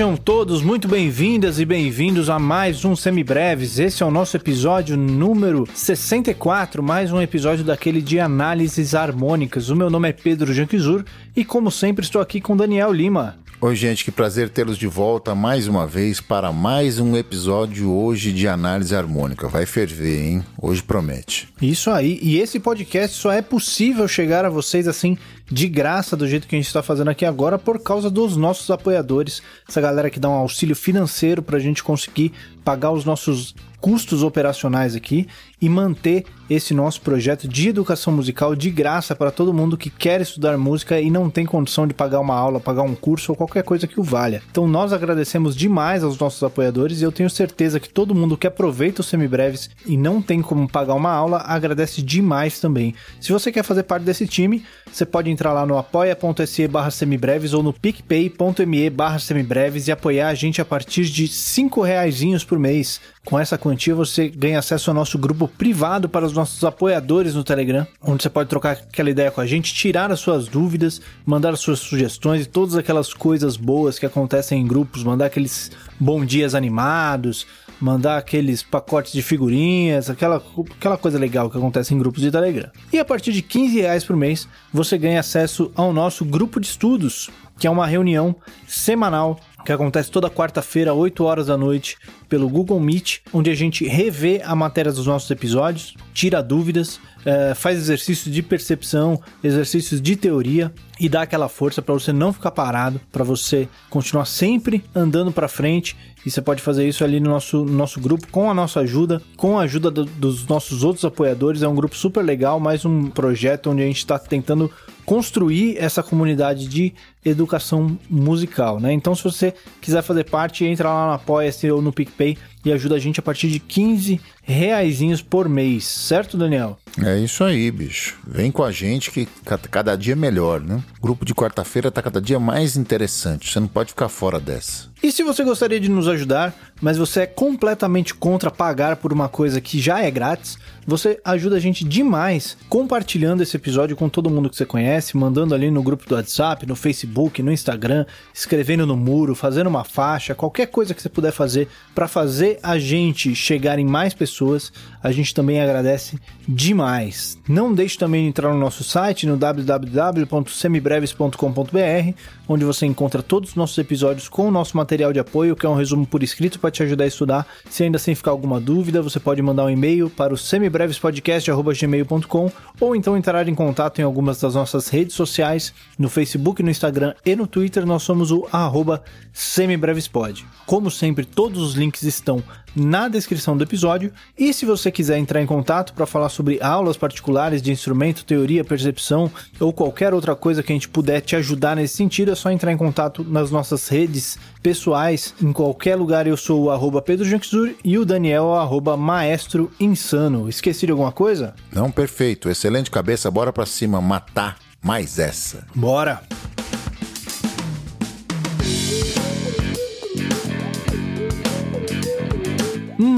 [0.00, 3.78] Sejam todos muito bem-vindas e bem-vindos a mais um Semibreves.
[3.78, 9.68] Esse é o nosso episódio número 64, mais um episódio daquele de análises harmônicas.
[9.68, 11.04] O meu nome é Pedro Janquizur
[11.36, 13.36] e, como sempre, estou aqui com Daniel Lima.
[13.62, 18.32] Oi, gente, que prazer tê-los de volta mais uma vez para mais um episódio hoje
[18.32, 19.48] de análise harmônica.
[19.48, 20.44] Vai ferver, hein?
[20.56, 21.46] Hoje promete.
[21.60, 22.18] Isso aí.
[22.22, 26.56] E esse podcast só é possível chegar a vocês assim de graça do jeito que
[26.56, 30.30] a gente está fazendo aqui agora por causa dos nossos apoiadores, essa galera que dá
[30.30, 32.32] um auxílio financeiro para a gente conseguir
[32.64, 35.26] pagar os nossos custos operacionais aqui
[35.60, 40.20] e manter esse nosso projeto de educação musical de graça para todo mundo que quer
[40.20, 43.62] estudar música e não tem condição de pagar uma aula, pagar um curso ou qualquer
[43.62, 44.42] coisa que o valha.
[44.50, 48.46] Então nós agradecemos demais aos nossos apoiadores e eu tenho certeza que todo mundo que
[48.46, 52.94] aproveita os semibreves e não tem como pagar uma aula agradece demais também.
[53.20, 57.52] Se você quer fazer parte desse time, você pode entrar lá no apoia.se barra semibreves
[57.52, 62.58] ou no picpay.me barra semibreves e apoiar a gente a partir de 5 reais por
[62.58, 63.00] mês.
[63.24, 67.44] Com essa quantia você ganha acesso ao nosso grupo privado para os nossos apoiadores no
[67.44, 71.52] Telegram, onde você pode trocar aquela ideia com a gente, tirar as suas dúvidas, mandar
[71.52, 76.24] as suas sugestões e todas aquelas coisas boas que acontecem em grupos, mandar aqueles bom
[76.24, 77.46] dias animados,
[77.80, 80.42] mandar aqueles pacotes de figurinhas, aquela,
[80.78, 82.70] aquela coisa legal que acontece em grupos de Telegram.
[82.92, 86.66] E a partir de 15 reais por mês, você ganha acesso ao nosso grupo de
[86.66, 88.34] estudos, que é uma reunião
[88.66, 91.96] semanal que acontece toda quarta-feira, 8 horas da noite,
[92.28, 97.54] pelo Google Meet, onde a gente revê a matéria dos nossos episódios, tira dúvidas, é,
[97.54, 102.50] faz exercícios de percepção, exercícios de teoria e dá aquela força para você não ficar
[102.50, 105.96] parado, para você continuar sempre andando para frente.
[106.24, 109.22] E você pode fazer isso ali no nosso, no nosso grupo com a nossa ajuda,
[109.36, 111.62] com a ajuda do, dos nossos outros apoiadores.
[111.62, 114.70] É um grupo super legal, mais um projeto onde a gente está tentando
[115.04, 116.92] construir essa comunidade de
[117.24, 118.92] educação musical, né?
[118.92, 122.96] Então, se você quiser fazer parte, entra lá no Apoia-se ou no PicPay e ajuda
[122.96, 126.78] a gente a partir de 15 reaisinhos por mês, certo, Daniel?
[127.02, 128.18] É isso aí, bicho.
[128.26, 129.28] Vem com a gente que
[129.70, 130.82] cada dia é melhor, né?
[130.98, 133.50] O grupo de quarta-feira tá cada dia mais interessante.
[133.50, 134.88] Você não pode ficar fora dessa.
[135.02, 139.28] E se você gostaria de nos ajudar, mas você é completamente contra pagar por uma
[139.28, 144.30] coisa que já é grátis, você ajuda a gente demais compartilhando esse episódio com todo
[144.30, 148.86] mundo que você conhece, mandando ali no grupo do WhatsApp, no Facebook, no Instagram, escrevendo
[148.86, 153.34] no muro, fazendo uma faixa, qualquer coisa que você puder fazer para fazer a gente
[153.34, 156.18] chegar em mais pessoas, a gente também agradece
[156.48, 157.38] demais.
[157.48, 162.14] Não deixe também de entrar no nosso site no www.semibreves.com.br,
[162.48, 165.68] onde você encontra todos os nossos episódios com o nosso material de apoio, que é
[165.68, 167.46] um resumo por escrito para te ajudar a estudar.
[167.68, 172.96] Se ainda sem ficar alguma dúvida, você pode mandar um e-mail para o semibrevespodcast.gmail.com ou
[172.96, 177.36] então entrar em contato em algumas das nossas redes sociais, no Facebook, no Instagram e
[177.36, 180.44] no Twitter, nós somos o arroba semibrevespod.
[180.66, 182.42] Como sempre, todos os links estão
[182.74, 184.12] na descrição do episódio.
[184.38, 188.64] E se você quiser entrar em contato para falar sobre aulas particulares de instrumento, teoria,
[188.64, 192.50] percepção ou qualquer outra coisa que a gente puder te ajudar nesse sentido, é só
[192.50, 195.34] entrar em contato nas nossas redes pessoais.
[195.42, 199.70] Em qualquer lugar eu sou o arroba Pedro Janksur e o Daniel o arroba Maestro
[199.80, 200.48] Insano.
[200.48, 201.54] Esqueci de alguma coisa?
[201.72, 202.48] Não, perfeito.
[202.48, 203.30] Excelente cabeça.
[203.30, 205.66] Bora para cima matar mais essa.
[205.74, 206.20] Bora!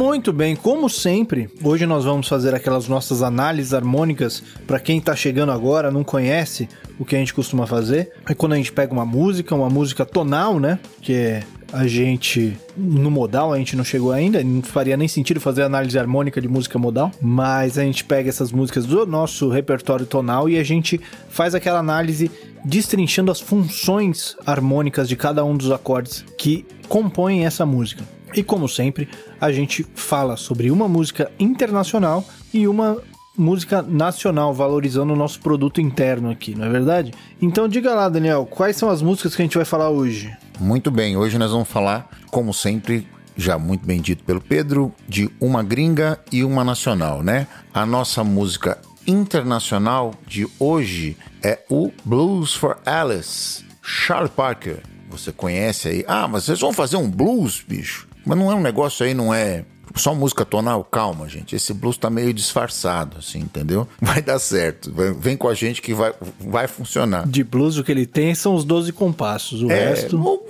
[0.03, 5.15] Muito bem, como sempre, hoje nós vamos fazer aquelas nossas análises harmônicas para quem está
[5.15, 6.69] chegando agora, não conhece
[6.99, 8.11] o que a gente costuma fazer.
[8.29, 12.59] É quando a gente pega uma música, uma música tonal, né, que é a gente
[12.77, 16.49] no modal a gente não chegou ainda, não faria nem sentido fazer análise harmônica de
[16.49, 21.01] música modal, mas a gente pega essas músicas do nosso repertório tonal e a gente
[21.29, 22.29] faz aquela análise
[22.65, 28.03] destrinchando as funções harmônicas de cada um dos acordes que compõem essa música.
[28.35, 29.09] E como sempre,
[29.41, 32.99] a gente fala sobre uma música internacional e uma
[33.37, 37.13] música nacional, valorizando o nosso produto interno aqui, não é verdade?
[37.41, 40.35] Então diga lá, Daniel, quais são as músicas que a gente vai falar hoje?
[40.61, 43.07] Muito bem, hoje nós vamos falar, como sempre,
[43.37, 47.47] já muito bem dito pelo Pedro, de uma gringa e uma nacional, né?
[47.73, 54.83] A nossa música internacional de hoje é o Blues for Alice, Charlie Parker.
[55.11, 56.05] Você conhece aí?
[56.07, 58.09] Ah, mas vocês vão fazer um blues, bicho?
[58.25, 59.65] Mas não é um negócio aí, não é
[59.95, 61.55] só música tonal, calma, gente.
[61.55, 63.87] Esse blues tá meio disfarçado, assim, entendeu?
[64.01, 64.93] Vai dar certo.
[65.19, 67.27] Vem com a gente que vai, vai funcionar.
[67.27, 69.63] De blues, o que ele tem são os 12 compassos.
[69.63, 70.41] O é, resto.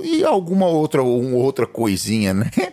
[0.00, 2.50] E alguma outra, uma outra coisinha, né?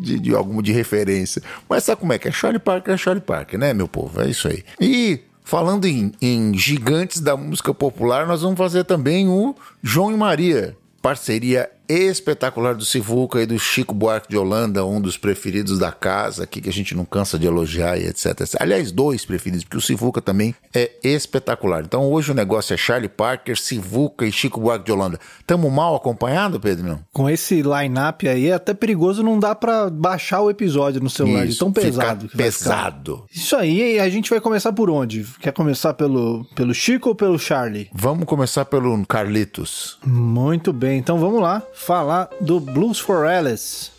[0.00, 1.40] De, de alguma de referência.
[1.68, 2.32] Mas sabe como é que é?
[2.32, 4.20] Charlie Parker é Charlie Parker, né, meu povo?
[4.20, 4.64] É isso aí.
[4.80, 10.16] E falando em, em gigantes da música popular, nós vamos fazer também o João e
[10.16, 10.76] Maria.
[11.00, 16.44] Parceria espetacular do Sivuca e do Chico Buarque de Holanda, um dos preferidos da casa
[16.44, 18.26] aqui, que a gente não cansa de elogiar e etc.
[18.58, 21.82] Aliás, dois preferidos, porque o Sivuca também é espetacular.
[21.84, 25.18] Então hoje o negócio é Charlie Parker, Sivuca e Chico Buarque de Holanda.
[25.46, 27.00] Tamo mal acompanhado, Pedro?
[27.12, 31.44] Com esse line-up aí, é até perigoso não dá para baixar o episódio no celular,
[31.44, 32.28] Isso, de tão pesado.
[32.28, 33.24] Pesado.
[33.32, 35.26] Isso aí, a gente vai começar por onde?
[35.40, 37.90] Quer começar pelo, pelo Chico ou pelo Charlie?
[37.92, 39.98] Vamos começar pelo Carlitos.
[40.04, 43.90] Muito bem, então vamos lá falar do Blues for Alice.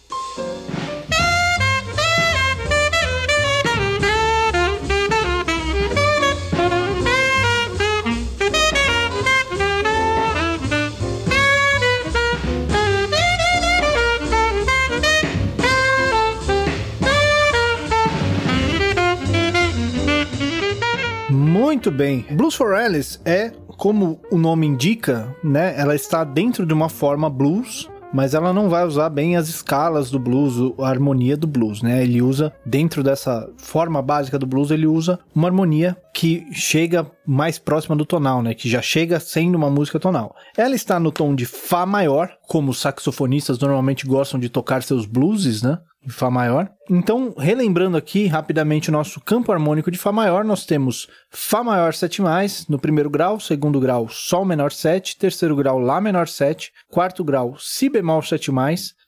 [21.30, 22.28] Muito bem.
[22.30, 23.52] Blues for Alice é,
[23.82, 25.74] como o nome indica, né?
[25.76, 30.12] Ela está dentro de uma forma blues, mas ela não vai usar bem as escalas
[30.12, 32.04] do blues, a harmonia do blues, né?
[32.04, 37.58] Ele usa, dentro dessa forma básica do blues, ele usa uma harmonia que chega mais
[37.58, 38.54] próxima do tonal, né?
[38.54, 40.36] Que já chega sendo uma música tonal.
[40.56, 45.08] Ela está no tom de Fá maior, como os saxofonistas normalmente gostam de tocar seus
[45.08, 45.80] blues, né?
[46.04, 46.72] Em Fá maior.
[46.90, 51.94] Então, relembrando aqui rapidamente o nosso campo harmônico de Fá maior, nós temos Fá maior
[51.94, 52.22] 7,
[52.68, 57.56] no primeiro grau, segundo grau Sol menor 7, terceiro grau Lá menor 7, quarto grau
[57.60, 58.52] Si bemol 7,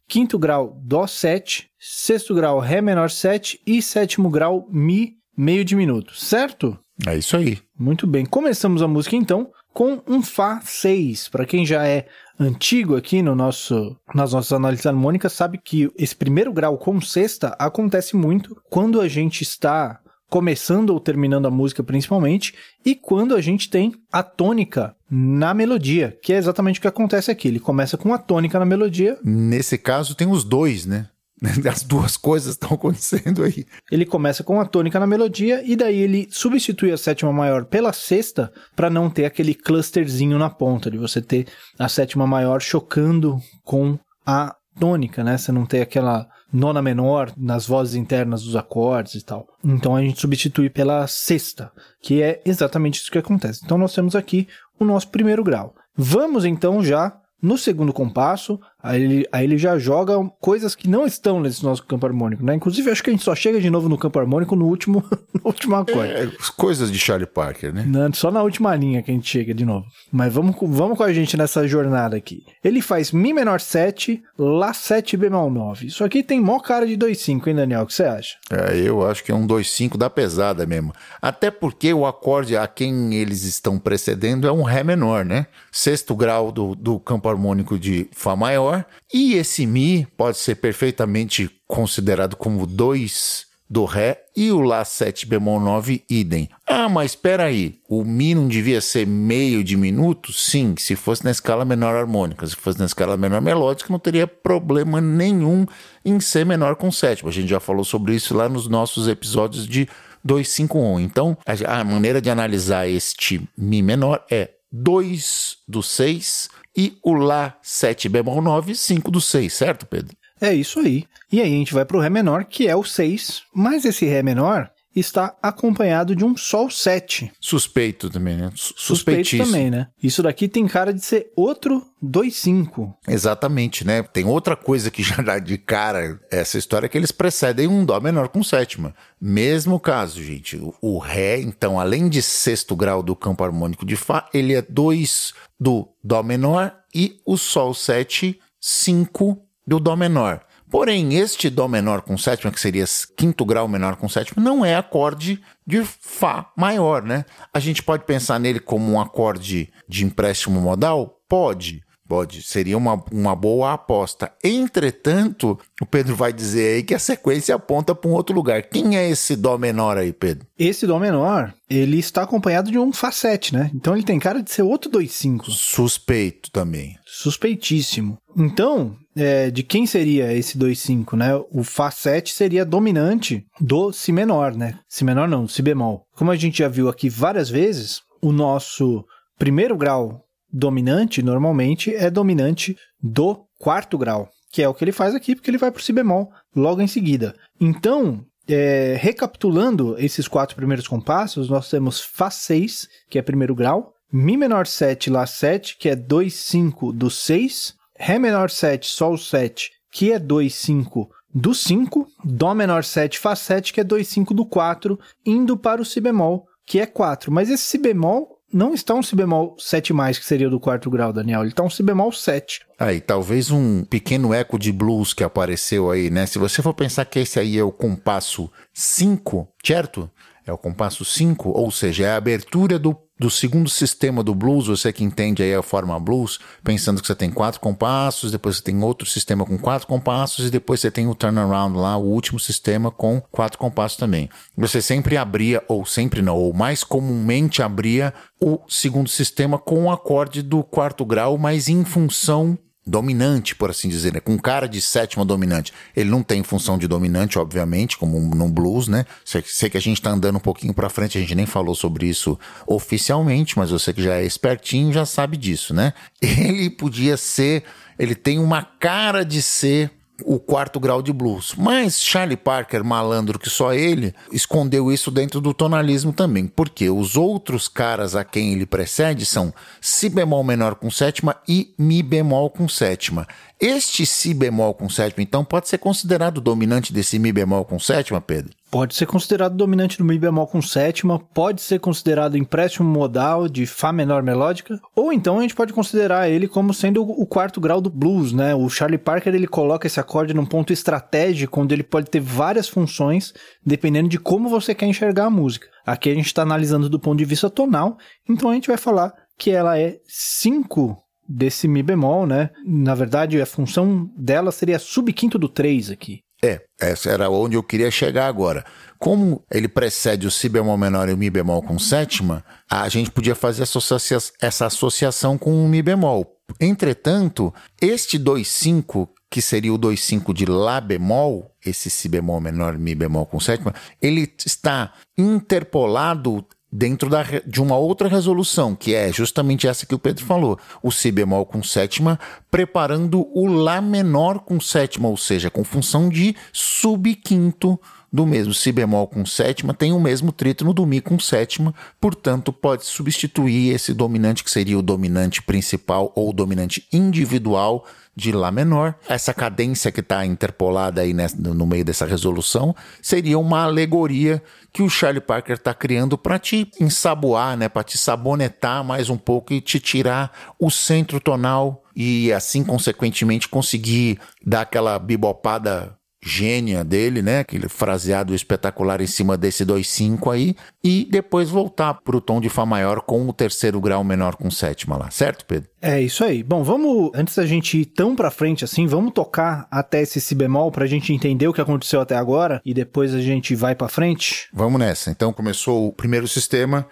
[0.07, 6.15] quinto grau Dó 7, sexto grau Ré menor 7 e sétimo grau Mi meio diminuto,
[6.15, 6.77] certo?
[7.07, 7.57] É isso aí.
[7.77, 8.23] Muito bem.
[8.23, 11.29] Começamos a música então com um Fá 6.
[11.29, 12.05] Para quem já é
[12.39, 17.55] antigo aqui no nosso, nas nossas análises harmônicas, sabe que esse primeiro grau com sexta
[17.59, 19.99] acontece muito quando a gente está
[20.29, 26.17] começando ou terminando a música principalmente, e quando a gente tem a tônica na melodia,
[26.23, 27.47] que é exatamente o que acontece aqui.
[27.49, 29.15] Ele começa com a tônica na melodia.
[29.23, 31.07] Nesse caso tem os dois, né?
[31.69, 33.65] As duas coisas estão acontecendo aí.
[33.91, 37.91] Ele começa com a tônica na melodia e daí ele substitui a sétima maior pela
[37.91, 41.47] sexta para não ter aquele clusterzinho na ponta, de você ter
[41.77, 45.37] a sétima maior chocando com a tônica, né?
[45.37, 49.47] Você não ter aquela nona menor nas vozes internas dos acordes e tal.
[49.63, 53.61] Então a gente substitui pela sexta, que é exatamente isso que acontece.
[53.63, 54.47] Então nós temos aqui
[54.79, 55.75] o nosso primeiro grau.
[55.95, 61.05] Vamos então já no segundo compasso, aí ele, aí ele já joga coisas que não
[61.05, 62.55] estão nesse nosso campo harmônico, né?
[62.55, 65.03] Inclusive, acho que a gente só chega de novo no campo harmônico no último,
[65.35, 66.13] no último acorde.
[66.13, 67.83] É, coisas de Charlie Parker, né?
[67.85, 69.85] Não, só na última linha que a gente chega de novo.
[70.09, 72.43] Mas vamos, vamos com a gente nessa jornada aqui.
[72.63, 75.87] Ele faz Mi menor 7, Lá 7 bemol 9.
[75.87, 77.83] Isso aqui tem mó cara de 2,5, hein, Daniel?
[77.83, 78.37] O que você acha?
[78.49, 80.93] É, eu acho que é um 2,5 da pesada mesmo.
[81.21, 85.47] Até porque o acorde a quem eles estão precedendo é um Ré menor, né?
[85.71, 88.85] Sexto grau do, do campo harmônico de Fá maior.
[89.13, 95.25] E esse Mi pode ser perfeitamente considerado como 2 do Ré e o Lá 7
[95.25, 96.47] bemol 9 idem.
[96.67, 100.31] Ah, mas espera aí, o Mi não devia ser meio diminuto?
[100.31, 102.45] Sim, se fosse na escala menor harmônica.
[102.45, 105.65] Se fosse na escala menor melódica, não teria problema nenhum
[106.05, 107.29] em ser menor com sétima.
[107.29, 109.89] A gente já falou sobre isso lá nos nossos episódios de
[110.23, 110.99] 251.
[110.99, 111.35] Então,
[111.67, 118.09] a maneira de analisar este Mi menor é 2 do 6 e o Lá 7
[118.09, 120.15] bemol 9, 5 do 6, certo, Pedro?
[120.41, 121.05] É isso aí.
[121.31, 124.05] E aí a gente vai para o Ré menor, que é o 6, mas esse
[124.05, 127.31] Ré menor está acompanhado de um Sol 7.
[127.39, 128.51] Suspeito também, né?
[128.55, 129.87] Suspeito também, né?
[130.01, 132.93] Isso daqui tem cara de ser outro 2-5.
[133.07, 134.03] Exatamente, né?
[134.03, 137.99] Tem outra coisa que já dá de cara essa história que eles precedem um Dó
[137.99, 138.93] menor com sétima.
[139.19, 140.61] Mesmo caso, gente.
[140.81, 145.33] O Ré, então, além de sexto grau do campo harmônico de Fá, ele é 2
[145.59, 150.45] do Dó menor e o Sol 7, 5 do Dó menor.
[150.73, 152.83] Porém, este Dó menor com sétima, que seria
[153.15, 157.25] quinto grau menor com sétima, não é acorde de Fá maior, né?
[157.53, 161.21] A gente pode pensar nele como um acorde de empréstimo modal?
[161.29, 161.83] Pode.
[162.07, 164.31] Pode, seria uma, uma boa aposta.
[164.43, 168.63] Entretanto, o Pedro vai dizer aí que a sequência aponta para um outro lugar.
[168.63, 170.47] Quem é esse Dó menor aí, Pedro?
[170.57, 173.69] Esse Dó menor, ele está acompanhado de um Fá 7, né?
[173.75, 175.51] Então ele tem cara de ser outro 2-5.
[175.51, 176.97] Suspeito também.
[177.05, 178.17] Suspeitíssimo.
[178.35, 181.35] Então, é, de quem seria esse 2,5, né?
[181.51, 184.79] O Fá 7 seria dominante do Si menor, né?
[184.87, 186.05] Si menor não, Si bemol.
[186.15, 189.05] Como a gente já viu aqui várias vezes, o nosso
[189.37, 195.15] primeiro grau dominante, normalmente, é dominante do quarto grau, que é o que ele faz
[195.15, 197.35] aqui, porque ele vai para o Si bemol logo em seguida.
[197.59, 203.93] Então, é, recapitulando esses quatro primeiros compassos, nós temos Fá 6, que é primeiro grau,
[204.11, 207.73] Mi menor 7, Lá 7, que é 2, 5 do 6,
[208.05, 213.33] Ré menor 7, Sol 7, que é 2, 5 do 5, Dó menor 7, Fá
[213.33, 217.31] 7, que é 2, 5 do 4, indo para o Si bemol, que é 4.
[217.31, 220.89] Mas esse Si bemol não está um si bemol 7 mais, que seria do quarto
[220.89, 221.43] grau, Daniel.
[221.43, 222.65] Ele está um si bemol 7.
[222.77, 226.25] Aí, talvez um pequeno eco de blues que apareceu aí, né?
[226.25, 230.11] Se você for pensar que esse aí é o compasso 5, certo?
[230.45, 234.67] É o compasso 5, ou seja, é a abertura do do segundo sistema do blues,
[234.67, 238.63] você que entende aí a forma blues, pensando que você tem quatro compassos, depois você
[238.63, 242.39] tem outro sistema com quatro compassos e depois você tem o turnaround lá, o último
[242.39, 244.29] sistema com quatro compassos também.
[244.57, 249.91] Você sempre abria, ou sempre não, ou mais comumente abria o segundo sistema com o
[249.91, 254.19] acorde do quarto grau, mas em função dominante, por assim dizer, né?
[254.19, 255.73] com cara de sétima dominante.
[255.95, 259.05] Ele não tem função de dominante, obviamente, como no blues, né?
[259.23, 261.75] Sei, sei que a gente está andando um pouquinho para frente, a gente nem falou
[261.75, 262.37] sobre isso
[262.67, 265.93] oficialmente, mas você que já é espertinho já sabe disso, né?
[266.21, 267.63] Ele podia ser,
[267.97, 269.91] ele tem uma cara de ser
[270.25, 271.53] o quarto grau de blues.
[271.57, 277.15] Mas Charlie Parker, malandro que só ele, escondeu isso dentro do tonalismo também, porque os
[277.15, 282.49] outros caras a quem ele precede são si bemol menor com sétima e mi bemol
[282.49, 283.27] com sétima.
[283.65, 288.19] Este si bemol com sétima, então, pode ser considerado dominante desse mi bemol com sétima,
[288.19, 288.51] Pedro?
[288.69, 293.65] Pode ser considerado dominante do Mi bemol com sétima, pode ser considerado empréstimo modal de
[293.65, 297.79] Fá menor melódica, ou então a gente pode considerar ele como sendo o quarto grau
[297.79, 298.53] do blues, né?
[298.53, 302.67] O Charlie Parker ele coloca esse acorde num ponto estratégico onde ele pode ter várias
[302.67, 303.33] funções
[303.65, 305.67] dependendo de como você quer enxergar a música.
[305.85, 309.13] Aqui a gente está analisando do ponto de vista tonal, então a gente vai falar
[309.37, 311.02] que ela é 5
[311.33, 312.49] desse Mi bemol, né?
[312.65, 316.19] Na verdade, a função dela seria subquinto do 3 aqui.
[316.43, 318.65] É, essa era onde eu queria chegar agora.
[318.99, 323.09] Como ele precede o Si bemol menor e o Mi bemol com sétima, a gente
[323.09, 326.37] podia fazer associa essa associação com o Mi bemol.
[326.59, 332.93] Entretanto, este 2,5, que seria o 2,5 de Lá bemol, esse Si bemol menor Mi
[332.93, 339.67] bemol com sétima, ele está interpolado dentro da, de uma outra resolução, que é justamente
[339.67, 344.59] essa que o Pedro falou, o Si bemol com sétima, preparando o Lá menor com
[344.59, 347.79] sétima, ou seja, com função de subquinto
[348.11, 348.55] do mesmo.
[348.55, 353.71] Si bemol com sétima tem o mesmo trítono do Mi com sétima, portanto, pode substituir
[353.75, 358.95] esse dominante, que seria o dominante principal ou dominante individual de Lá menor.
[359.07, 364.41] Essa cadência que está interpolada aí no meio dessa resolução seria uma alegoria
[364.71, 369.17] que o Charlie Parker está criando para te ensaboar, né, para te sabonetar mais um
[369.17, 376.83] pouco e te tirar o centro tonal e assim consequentemente conseguir dar aquela bibopada gênia
[376.83, 377.39] dele, né?
[377.39, 382.49] Aquele fraseado espetacular em cima desse 2,5 aí, e depois voltar para o tom de
[382.49, 385.69] Fá maior com o terceiro grau menor com sétima lá, certo, Pedro?
[385.81, 386.41] É isso aí.
[386.41, 390.33] Bom, vamos, antes da gente ir tão para frente assim, vamos tocar até esse Si
[390.33, 393.75] bemol para a gente entender o que aconteceu até agora e depois a gente vai
[393.75, 394.47] para frente?
[394.53, 395.11] Vamos nessa.
[395.11, 396.87] Então começou o primeiro sistema,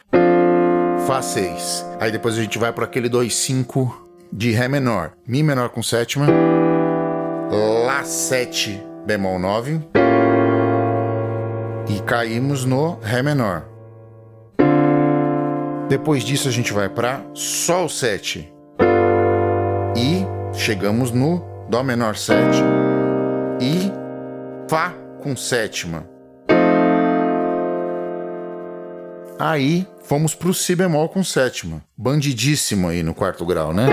[1.07, 1.85] Fá 6.
[2.00, 3.91] Aí depois a gente vai para aquele 2,5
[4.31, 6.27] de Ré menor, Mi menor com sétima,
[7.85, 9.81] Lá 7 bemol 9
[11.89, 13.65] e caímos no Ré menor.
[15.89, 18.53] Depois disso a gente vai para Sol 7
[19.96, 22.63] e chegamos no Dó menor 7
[23.60, 23.91] e
[24.70, 26.08] Fá com sétima.
[29.38, 31.81] Aí fomos para o Si bemol com sétima.
[31.98, 33.88] Bandidíssimo aí no quarto grau, né?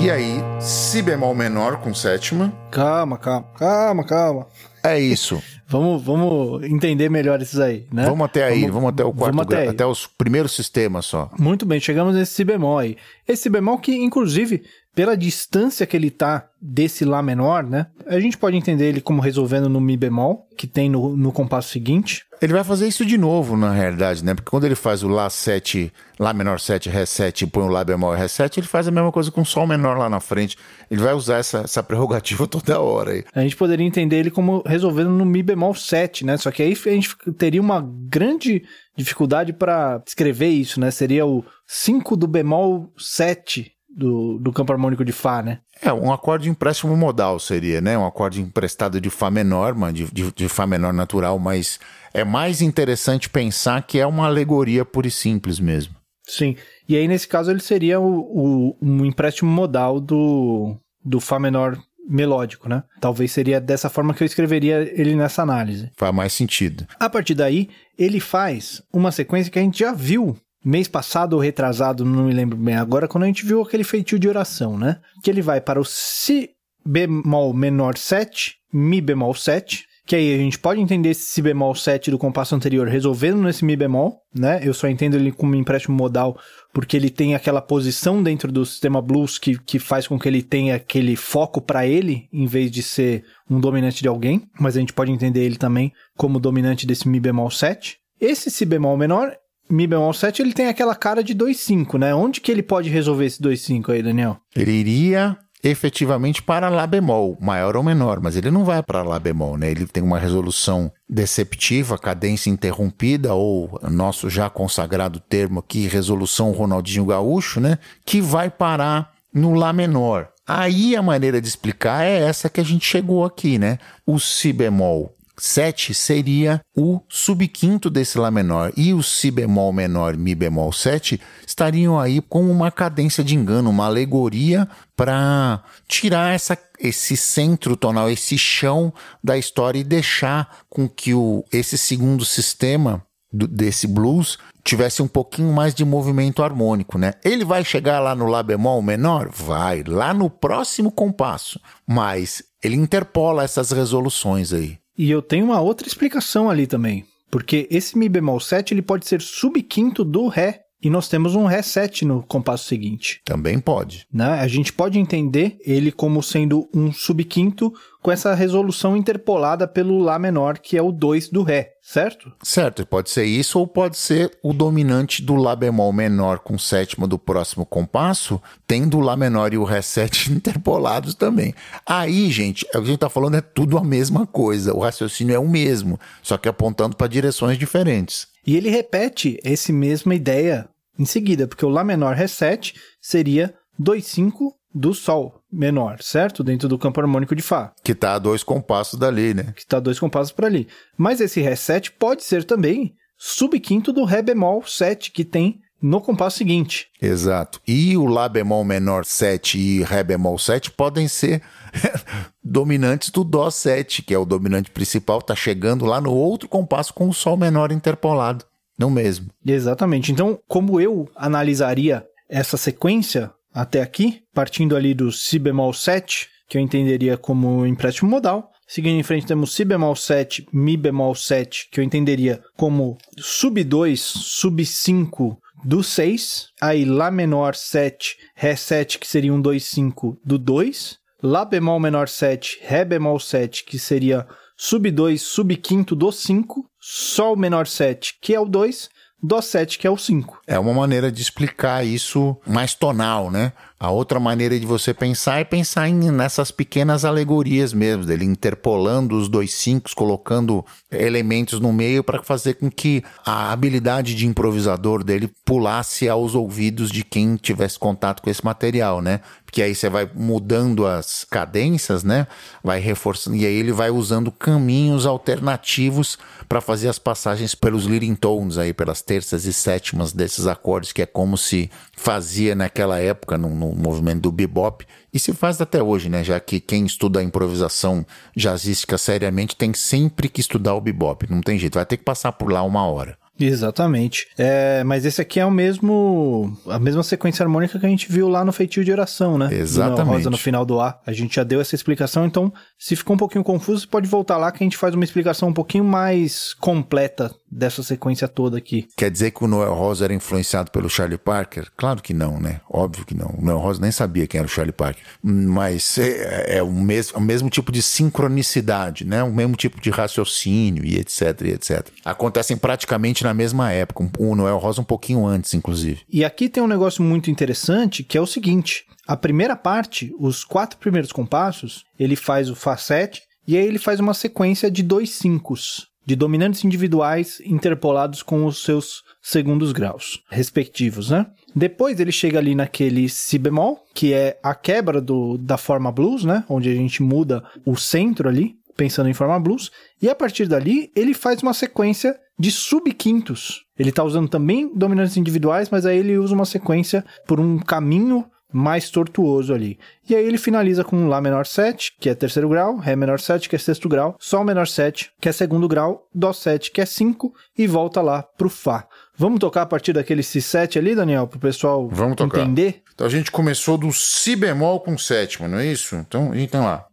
[0.00, 2.52] E aí, Si bemol menor com sétima.
[2.70, 4.46] Calma, calma, calma, calma.
[4.82, 5.42] É isso.
[5.66, 8.04] vamos, vamos entender melhor esses aí, né?
[8.04, 11.30] Vamos até aí, vamos, vamos até o quarto até, até, os primeiros sistemas só.
[11.38, 12.96] Muito bem, chegamos nesse Si bemol aí.
[13.26, 17.86] Esse si bemol que, inclusive, pela distância que ele tá desse Lá menor, né?
[18.06, 21.70] A gente pode entender ele como resolvendo no Mi bemol, que tem no, no compasso
[21.70, 22.24] seguinte.
[22.40, 24.34] Ele vai fazer isso de novo, na realidade, né?
[24.34, 27.68] Porque quando ele faz o Lá 7, Lá menor 7, Ré 7 e põe o
[27.68, 30.20] Lá bemol e Ré 7, ele faz a mesma coisa com Sol menor lá na
[30.20, 30.56] frente.
[30.90, 33.24] Ele vai usar essa, essa prerrogativa toda hora aí.
[33.34, 36.36] A gente poderia entender ele como resolvendo no Mi bemol 7, né?
[36.36, 38.62] Só que aí a gente teria uma grande
[38.96, 40.90] dificuldade para escrever isso, né?
[40.90, 45.60] Seria o 5 do bemol 7 do, do campo harmônico de Fá, né?
[45.80, 47.96] É, um acorde empréstimo modal seria, né?
[47.96, 51.78] Um acorde emprestado de Fá menor, de, de, de Fá menor natural, mas
[52.14, 55.94] é mais interessante pensar que é uma alegoria pura e simples mesmo.
[56.26, 56.56] Sim.
[56.88, 61.78] E aí, nesse caso, ele seria o, o, um empréstimo modal do, do Fá menor
[62.08, 62.82] melódico, né?
[63.00, 65.90] Talvez seria dessa forma que eu escreveria ele nessa análise.
[65.96, 66.86] Faz mais sentido.
[66.98, 67.68] A partir daí,
[67.98, 72.32] ele faz uma sequência que a gente já viu mês passado ou retrasado, não me
[72.32, 75.00] lembro bem agora, quando a gente viu aquele feitio de oração, né?
[75.22, 76.50] Que ele vai para o si
[76.84, 81.74] bemol menor 7, mi bemol 7, que aí a gente pode entender esse si bemol
[81.74, 84.60] 7 do compasso anterior resolvendo nesse mi bemol, né?
[84.62, 86.38] Eu só entendo ele como empréstimo modal
[86.72, 90.42] porque ele tem aquela posição dentro do sistema blues que, que faz com que ele
[90.42, 94.80] tenha aquele foco para ele, em vez de ser um dominante de alguém, mas a
[94.80, 97.98] gente pode entender ele também como dominante desse mi bemol 7.
[98.20, 99.36] Esse si bemol menor,
[99.70, 102.14] mi bemol 7, ele tem aquela cara de 2,5, né?
[102.14, 104.38] Onde que ele pode resolver esse 2,5 aí, Daniel?
[104.54, 109.18] Ele iria efetivamente para Lá bemol, maior ou menor, mas ele não vai para Lá
[109.18, 109.70] bemol, né?
[109.70, 117.06] Ele tem uma resolução deceptiva, cadência interrompida, ou nosso já consagrado termo aqui, resolução Ronaldinho
[117.06, 117.78] Gaúcho, né?
[118.04, 120.28] Que vai parar no Lá menor.
[120.46, 123.78] Aí a maneira de explicar é essa que a gente chegou aqui, né?
[124.04, 130.16] O Si bemol 7 seria o subquinto desse Lá menor e o Si bemol menor,
[130.16, 136.56] Mi bemol 7 estariam aí com uma cadência de engano, uma alegoria para tirar essa,
[136.78, 143.04] esse centro tonal, esse chão da história e deixar com que o, esse segundo sistema
[143.32, 147.14] do, desse blues tivesse um pouquinho mais de movimento harmônico, né?
[147.24, 149.28] Ele vai chegar lá no Lá bemol menor?
[149.28, 154.81] Vai, lá no próximo compasso, mas ele interpola essas resoluções aí.
[154.96, 157.04] E eu tenho uma outra explicação ali também.
[157.30, 160.61] Porque esse Mi bemol 7 ele pode ser subquinto do Ré.
[160.82, 163.20] E nós temos um 7 no compasso seguinte.
[163.24, 164.06] Também pode.
[164.12, 164.26] Né?
[164.26, 167.72] A gente pode entender ele como sendo um subquinto
[168.02, 172.32] com essa resolução interpolada pelo Lá menor, que é o 2 do Ré, certo?
[172.42, 177.06] Certo, pode ser isso ou pode ser o dominante do Lá bemol menor com sétima
[177.06, 181.54] do próximo compasso, tendo o Lá menor e o Ré 7 interpolados também.
[181.86, 185.36] Aí, gente, o que a gente está falando é tudo a mesma coisa, o raciocínio
[185.36, 188.26] é o mesmo, só que apontando para direções diferentes.
[188.44, 193.54] E ele repete essa mesma ideia em seguida, porque o Lá menor Ré 7 seria
[193.80, 196.42] 2,5 do Sol menor, certo?
[196.42, 197.72] Dentro do campo harmônico de Fá.
[197.82, 199.52] Que está a dois compassos dali, né?
[199.54, 200.66] Que está a dois compassos para ali.
[200.96, 206.00] Mas esse Ré 7 pode ser também subquinto do Ré bemol 7 que tem no
[206.00, 206.88] compasso seguinte.
[207.00, 207.60] Exato.
[207.66, 211.42] E o Lá bemol menor 7 e Ré bemol 7 podem ser
[212.42, 216.94] dominantes do Dó 7, que é o dominante principal, está chegando lá no outro compasso
[216.94, 218.44] com o Sol menor interpolado.
[218.82, 219.30] Não mesmo.
[219.46, 220.10] Exatamente.
[220.10, 226.58] Então, como eu analisaria essa sequência até aqui, partindo ali do Si bemol 7, que
[226.58, 228.50] eu entenderia como empréstimo modal.
[228.66, 233.62] Seguindo em frente, temos Si bemol 7, Mi bemol 7, que eu entenderia como sub
[233.62, 236.48] 2, sub 5 do 6.
[236.60, 240.96] Aí Lá menor 7, Ré 7, que seria um 2, 5 do 2.
[241.22, 246.66] Lá bemol menor 7, Ré bemol 7, que seria sub 2, sub quinto do 5.
[246.84, 248.90] Sol menor 7, que é o 2.
[249.22, 250.42] Dó 7, que é o 5.
[250.48, 253.52] É uma maneira de explicar isso mais tonal, né?
[253.78, 259.16] A outra maneira de você pensar é pensar em, nessas pequenas alegorias mesmo, dele interpolando
[259.16, 265.04] os dois cinco, colocando elementos no meio para fazer com que a habilidade de improvisador
[265.04, 269.20] dele pulasse aos ouvidos de quem tivesse contato com esse material, né?
[269.52, 272.26] Porque aí você vai mudando as cadências, né?
[272.64, 278.14] Vai reforçando e aí ele vai usando caminhos alternativos para fazer as passagens pelos leading
[278.14, 283.36] tones aí, pelas terças e sétimas desses acordes, que é como se fazia naquela época
[283.36, 286.24] no, no movimento do bebop e se faz até hoje, né?
[286.24, 291.42] Já que quem estuda a improvisação jazzística seriamente tem sempre que estudar o bebop, não
[291.42, 293.21] tem jeito, vai ter que passar por lá uma hora.
[293.38, 294.28] Exatamente.
[294.38, 298.28] É, mas esse aqui é o mesmo a mesma sequência harmônica que a gente viu
[298.28, 299.48] lá no feitio de oração, né?
[299.52, 300.16] Exatamente.
[300.16, 301.00] Rosa no final do A.
[301.06, 304.52] A gente já deu essa explicação, então se ficou um pouquinho confuso, pode voltar lá
[304.52, 308.88] que a gente faz uma explicação um pouquinho mais completa dessa sequência toda aqui.
[308.96, 311.70] Quer dizer que o Noel Rosa era influenciado pelo Charlie Parker?
[311.76, 312.60] Claro que não, né?
[312.68, 313.34] Óbvio que não.
[313.38, 315.02] O Noel Rosa nem sabia quem era o Charlie Parker.
[315.22, 319.22] Mas é, é o, mesmo, o mesmo tipo de sincronicidade, né?
[319.22, 321.88] O mesmo tipo de raciocínio e etc, e etc.
[322.04, 324.10] Acontecem praticamente na mesma época.
[324.18, 326.00] O Noel Rosa um pouquinho antes, inclusive.
[326.08, 328.86] E aqui tem um negócio muito interessante que é o seguinte.
[329.06, 333.78] A primeira parte, os quatro primeiros compassos, ele faz o Fá 7 e aí ele
[333.78, 340.22] faz uma sequência de dois cincos de dominantes individuais interpolados com os seus segundos graus
[340.30, 341.26] respectivos, né?
[341.54, 346.24] Depois ele chega ali naquele si bemol, que é a quebra do, da forma blues,
[346.24, 346.44] né?
[346.48, 350.90] Onde a gente muda o centro ali, pensando em forma blues, e a partir dali
[350.96, 353.64] ele faz uma sequência de subquintos.
[353.78, 358.24] Ele está usando também dominantes individuais, mas aí ele usa uma sequência por um caminho
[358.52, 359.78] mais tortuoso ali.
[360.08, 363.48] E aí ele finaliza com Lá menor 7, que é terceiro grau, Ré menor 7,
[363.48, 366.86] que é sexto grau, Sol menor 7, que é segundo grau, Dó 7, que é
[366.86, 368.86] 5, e volta lá pro Fá.
[369.16, 372.40] Vamos tocar a partir daquele Si7 ali, Daniel, pro pessoal Vamos tocar.
[372.40, 372.82] entender?
[372.94, 375.96] Então a gente começou do Si bemol com sétima, não é isso?
[375.96, 376.86] Então tem lá.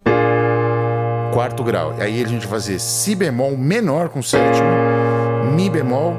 [1.34, 1.92] Quarto grau.
[2.00, 4.70] Aí a gente vai fazer Si bemol menor com sétima,
[5.56, 6.16] Mi bemol,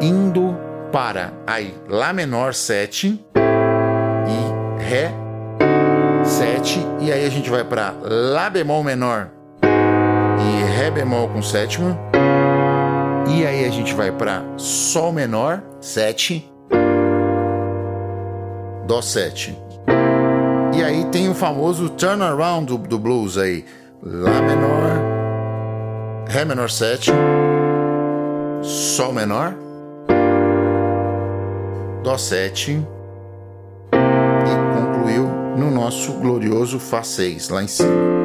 [0.00, 0.56] indo
[0.92, 3.39] para aí Lá menor 7 e
[4.90, 5.12] Ré
[6.24, 6.84] 7.
[6.98, 9.30] E aí a gente vai para Lá bemol menor
[9.62, 11.96] e Ré bemol com sétima.
[13.28, 16.50] E aí a gente vai para Sol menor 7
[18.84, 19.56] Dó 7.
[20.76, 23.64] E aí tem o famoso turnaround do, do blues aí.
[24.02, 24.98] Lá menor,
[26.26, 27.12] Ré menor 7,
[28.60, 29.54] Sol menor,
[32.02, 32.99] Dó 7 e concluiu
[35.56, 38.20] no nosso glorioso Fá 6 lá em cima.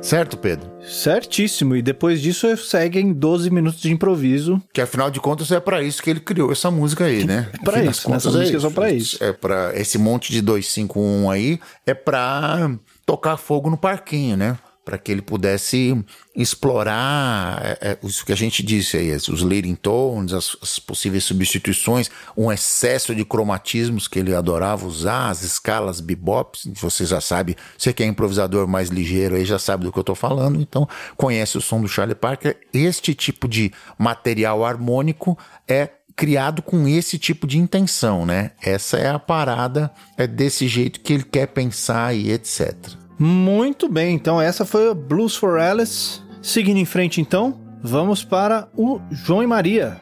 [0.00, 0.70] Certo, Pedro?
[0.82, 1.76] Certíssimo.
[1.76, 4.60] E depois disso seguem 12 minutos de improviso.
[4.72, 7.48] Que afinal de contas é para isso que ele criou essa música aí, né?
[7.62, 9.22] Pra Afinal isso, de contas, essa música é só pra isso.
[9.22, 12.70] É para esse monte de 251 aí é pra
[13.04, 14.56] tocar fogo no parquinho, né?
[14.90, 19.76] Para que ele pudesse explorar é, é, isso que a gente disse aí, os leading
[19.76, 26.00] tones, as, as possíveis substituições, um excesso de cromatismos que ele adorava usar, as escalas
[26.00, 29.98] bebop, você já sabe, você que é improvisador mais ligeiro aí já sabe do que
[30.00, 32.56] eu tô falando, então conhece o som do Charlie Parker.
[32.74, 38.50] Este tipo de material harmônico é criado com esse tipo de intenção, né?
[38.60, 42.74] Essa é a parada, é desse jeito que ele quer pensar e etc.
[43.22, 46.22] Muito bem, então essa foi a Blues for Alice.
[46.40, 49.98] Seguindo em frente, então, vamos para o João e Maria.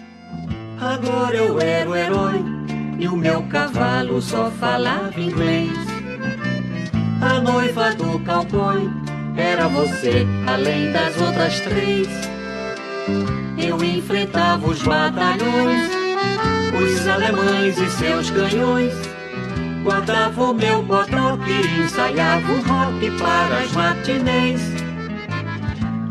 [0.81, 2.45] Agora eu era o herói
[2.97, 5.73] e o meu cavalo só falava inglês.
[7.21, 8.89] A noiva do cowboy
[9.37, 12.07] era você, além das outras três.
[13.59, 15.91] Eu enfrentava os batalhões,
[16.73, 19.18] os alemães e seus canhões.
[19.85, 24.61] Guardava o meu bodoque e ensaiava o rock para as matinês.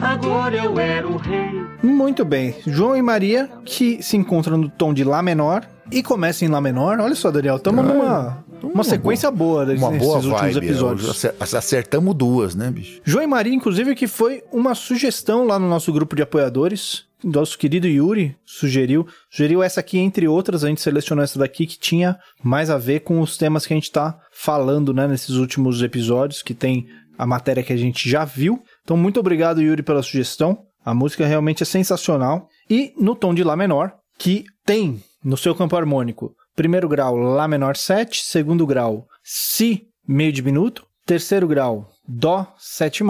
[0.02, 1.64] Agora eu era o rei.
[1.84, 6.48] Muito bem, João e Maria que se encontram no tom de Lá menor e começam
[6.48, 7.00] em Lá menor.
[7.00, 10.58] Olha só, Daniel, estamos numa uma sequência boa, desses Uma boa últimos vibe.
[10.58, 11.10] episódios.
[11.10, 13.00] Acer- Acertamos duas, né, bicho?
[13.04, 17.06] João e Maria, inclusive, que foi uma sugestão lá no nosso grupo de apoiadores.
[17.24, 21.80] Nosso querido Yuri sugeriu, sugeriu essa aqui, entre outras, a gente selecionou essa daqui que
[21.80, 25.82] tinha mais a ver com os temas que a gente tá falando, né, nesses últimos
[25.82, 28.62] episódios, que tem a matéria que a gente já viu.
[28.84, 30.60] Então, muito obrigado, Yuri, pela sugestão.
[30.86, 32.48] A música realmente é sensacional.
[32.70, 37.48] E no tom de Lá menor, que tem no seu campo harmônico, primeiro grau Lá
[37.48, 43.04] menor 7, segundo grau Si meio diminuto, terceiro grau Dó 7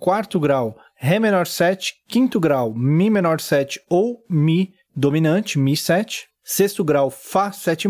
[0.00, 6.26] quarto grau Ré menor 7, quinto grau Mi menor 7 ou Mi dominante, Mi 7,
[6.42, 7.88] sexto grau Fá 7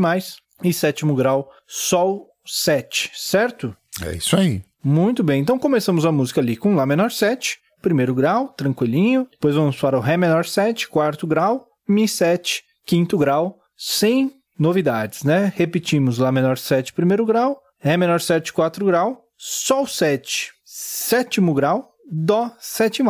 [0.63, 3.77] e sétimo grau Sol 7, certo?
[4.03, 4.63] É isso aí.
[4.83, 9.29] Muito bem, então começamos a música ali com Lá menor 7, primeiro grau, tranquilinho.
[9.31, 15.23] Depois vamos para o Ré menor 7, quarto grau, Mi 7, quinto grau, sem novidades,
[15.23, 15.53] né?
[15.55, 21.94] Repetimos Lá menor 7, primeiro grau, Ré menor 7, quarto grau, Sol 7, sétimo grau,
[22.11, 23.03] Dó 7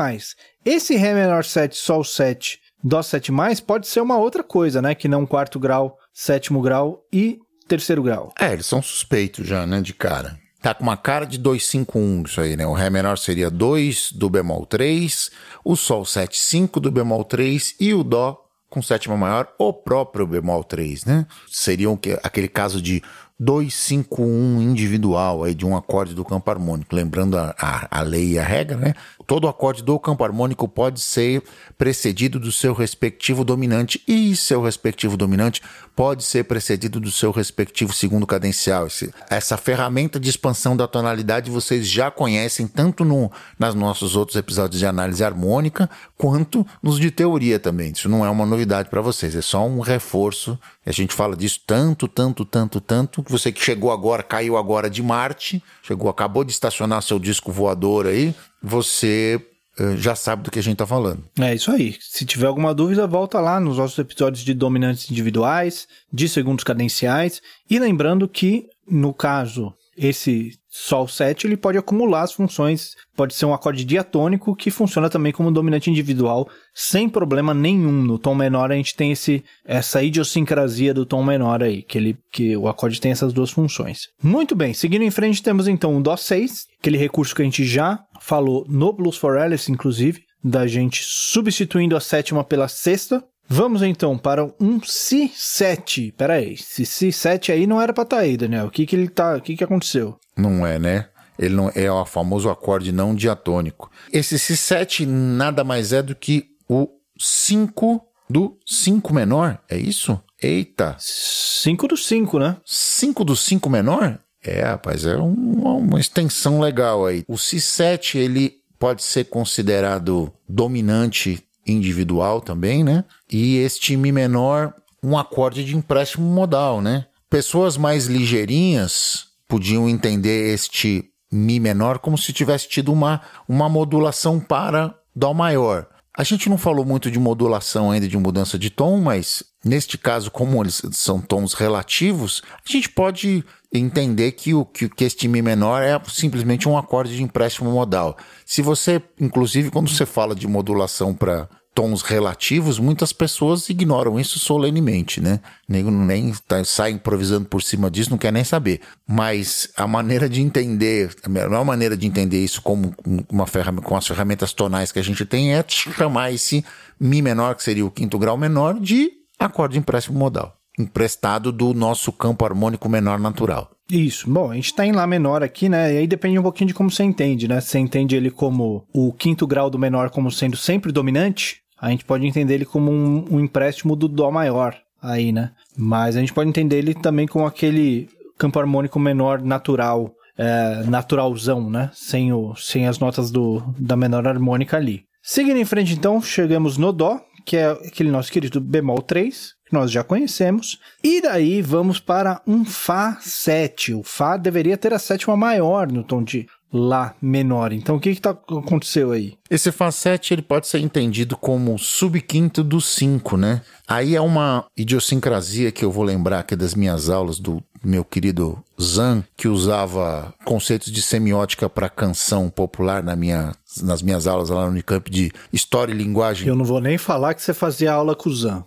[0.64, 3.30] Esse Ré menor 7, Sol 7, Dó 7
[3.66, 4.94] pode ser uma outra coisa, né?
[4.94, 8.32] Que não quarto grau, sétimo grau e terceiro grau.
[8.38, 10.38] É, eles são suspeitos já, né, de cara.
[10.60, 12.66] Tá com uma cara de 251 isso aí, né?
[12.66, 15.30] O Ré menor seria 2 do bemol 3,
[15.64, 20.26] o Sol 7, 5 do bemol 3 e o Dó com sétima maior, o próprio
[20.26, 21.26] bemol 3, né?
[21.48, 23.02] Seria o que- aquele caso de
[23.38, 26.94] 251 individual aí de um acorde do campo harmônico.
[26.94, 28.94] Lembrando a, a, a lei e a regra, né?
[29.26, 31.42] Todo acorde do campo harmônico pode ser
[31.78, 35.60] precedido do seu respectivo dominante e seu respectivo dominante
[35.96, 38.86] pode ser precedido do seu respectivo segundo cadencial.
[38.86, 44.36] Esse- essa ferramenta de expansão da tonalidade vocês já conhecem tanto no, nas nossos outros
[44.36, 47.92] episódios de análise harmônica quanto nos de teoria também.
[47.92, 50.58] Isso não é uma novidade para vocês, é só um reforço.
[50.84, 55.02] A gente fala disso tanto, tanto, tanto, tanto você que chegou agora, caiu agora de
[55.02, 58.34] Marte, chegou, acabou de estacionar seu disco voador aí,
[58.64, 59.38] você
[59.78, 61.22] eh, já sabe do que a gente tá falando.
[61.38, 61.96] É isso aí.
[62.00, 67.42] Se tiver alguma dúvida, volta lá nos nossos episódios de dominantes individuais, de segundos cadenciais.
[67.68, 73.46] E lembrando que, no caso, esse Sol 7 ele pode acumular as funções, pode ser
[73.46, 78.02] um acorde diatônico que funciona também como dominante individual, sem problema nenhum.
[78.02, 82.18] No tom menor a gente tem esse, essa idiosincrasia do tom menor aí, que, ele,
[82.32, 84.08] que o acorde tem essas duas funções.
[84.20, 87.64] Muito bem, seguindo em frente temos então o Dó 6, aquele recurso que a gente
[87.64, 93.22] já falou no Blues for Alice, inclusive, da gente substituindo a sétima pela sexta.
[93.48, 96.12] Vamos então para um Si7.
[96.14, 98.66] Pera aí, esse Si7 aí não era pra estar tá aí, Daniel.
[98.66, 100.18] O que que ele tá, o que que aconteceu?
[100.36, 101.08] Não é, né?
[101.38, 103.90] Ele não é o famoso acorde não diatônico.
[104.12, 110.20] Esse Si7 nada mais é do que o 5 do 5 menor, é isso?
[110.42, 110.96] Eita!
[110.98, 112.56] 5 do 5, né?
[112.64, 114.18] 5 do 5 menor?
[114.42, 117.24] É, rapaz, é uma, uma extensão legal aí.
[117.26, 123.04] O Si7, ele pode ser considerado dominante individual também, né?
[123.30, 127.06] E este Mi menor, um acorde de empréstimo modal, né?
[127.28, 134.38] Pessoas mais ligeirinhas podiam entender este Mi menor como se tivesse tido uma, uma modulação
[134.38, 135.86] para Dó maior.
[136.16, 140.30] A gente não falou muito de modulação ainda, de mudança de tom, mas neste caso,
[140.30, 143.44] como eles são tons relativos, a gente pode
[143.78, 148.16] entender que, o, que, que este Mi menor é simplesmente um acorde de empréstimo modal.
[148.46, 154.38] Se você, inclusive, quando você fala de modulação para tons relativos, muitas pessoas ignoram isso
[154.38, 155.40] solenemente, né?
[155.68, 158.80] Nem, nem tá, sai improvisando por cima disso, não quer nem saber.
[159.06, 162.94] Mas a maneira de entender, a melhor maneira de entender isso como
[163.28, 166.64] uma ferramenta, com as ferramentas tonais que a gente tem é chamar esse
[167.00, 170.56] Mi menor, que seria o quinto grau menor, de acorde de empréstimo modal.
[170.78, 173.70] Emprestado do nosso campo harmônico menor natural.
[173.90, 174.28] Isso.
[174.30, 175.92] Bom, a gente está em Lá menor aqui, né?
[175.92, 177.60] E aí depende um pouquinho de como você entende, né?
[177.60, 182.04] Você entende ele como o quinto grau do menor como sendo sempre dominante, a gente
[182.04, 185.52] pode entender ele como um, um empréstimo do Dó maior aí, né?
[185.76, 188.08] Mas a gente pode entender ele também como aquele
[188.38, 191.90] campo harmônico menor natural, é, naturalzão, né?
[191.92, 195.04] Sem, o, sem as notas do, da menor harmônica ali.
[195.22, 199.72] Seguindo em frente, então, chegamos no Dó, que é aquele nosso querido bemol 3, que
[199.72, 200.78] nós já conhecemos.
[201.02, 203.94] E daí vamos para um Fá 7.
[203.94, 206.46] O Fá deveria ter a sétima maior no tom de
[206.76, 207.72] Lá menor.
[207.72, 209.34] Então o que que tá, aconteceu aí?
[209.48, 213.62] Esse Fá 7 ele pode ser entendido como subquinto do 5, né?
[213.86, 218.58] Aí é uma idiosincrasia que eu vou lembrar aqui das minhas aulas do meu querido
[218.80, 224.64] Zan, que usava conceitos de semiótica para canção popular na minha, nas minhas aulas lá
[224.64, 226.48] no Unicamp de História e Linguagem.
[226.48, 228.64] Eu não vou nem falar que você fazia aula com o Zan.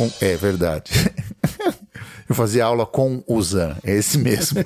[0.00, 0.90] Com, é verdade.
[2.26, 4.64] eu fazia aula com o Zan, é esse mesmo.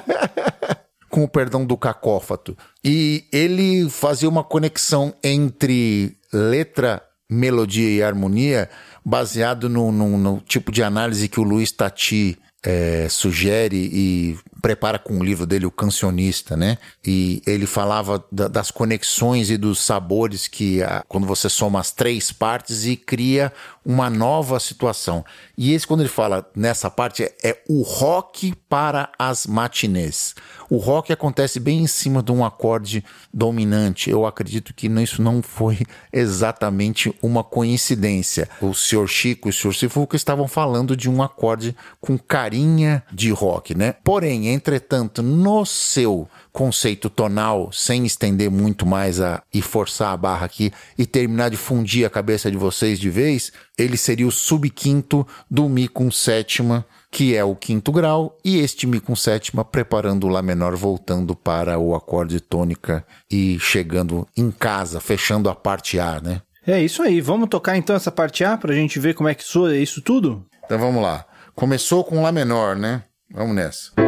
[1.10, 2.56] com o perdão do cacófato.
[2.82, 8.70] E ele fazia uma conexão entre letra, melodia e harmonia
[9.04, 14.98] baseado no, no, no tipo de análise que o Luiz Tati é, sugere e prepara
[14.98, 16.78] com o livro dele, O Cancionista, né?
[17.04, 21.90] E ele falava da, das conexões e dos sabores que a, quando você soma as
[21.90, 23.52] três partes e cria
[23.84, 25.24] uma nova situação.
[25.56, 30.34] E esse, quando ele fala nessa parte, é, é o rock para as matinês.
[30.68, 34.10] O rock acontece bem em cima de um acorde dominante.
[34.10, 35.78] Eu acredito que isso não foi
[36.12, 38.48] exatamente uma coincidência.
[38.60, 39.06] O Sr.
[39.06, 39.74] Chico e o Sr.
[39.74, 43.92] Sifuca estavam falando de um acorde com carinha de rock, né?
[44.02, 50.46] Porém, entretanto, no seu conceito tonal, sem estender muito mais a, e forçar a barra
[50.46, 55.26] aqui e terminar de fundir a cabeça de vocês de vez, ele seria o subquinto
[55.50, 60.26] do Mi com sétima, que é o quinto grau, e este Mi com sétima preparando
[60.26, 66.00] o Lá menor, voltando para o acorde tônica e chegando em casa, fechando a parte
[66.00, 66.42] A, né?
[66.66, 67.20] É isso aí.
[67.20, 70.02] Vamos tocar então essa parte A para a gente ver como é que soa isso
[70.02, 70.44] tudo?
[70.64, 71.24] Então vamos lá.
[71.54, 73.04] Começou com Lá menor, né?
[73.30, 74.05] Vamos nessa.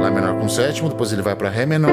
[0.00, 1.92] Lá menor com sétima, depois ele vai para Ré menor,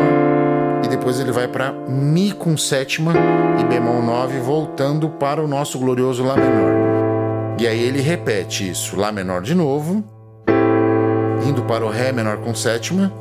[0.84, 3.14] e depois ele vai para Mi com sétima
[3.60, 7.56] e bemol 9, voltando para o nosso glorioso Lá menor.
[7.60, 10.04] E aí ele repete isso, Lá menor de novo,
[11.48, 13.12] indo para o Ré menor com sétima,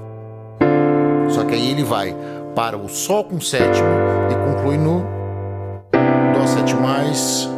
[1.31, 2.15] só que aí ele vai
[2.55, 3.89] para o Sol com sétima
[4.31, 5.05] e conclui no
[6.35, 7.49] Dó 7 mais,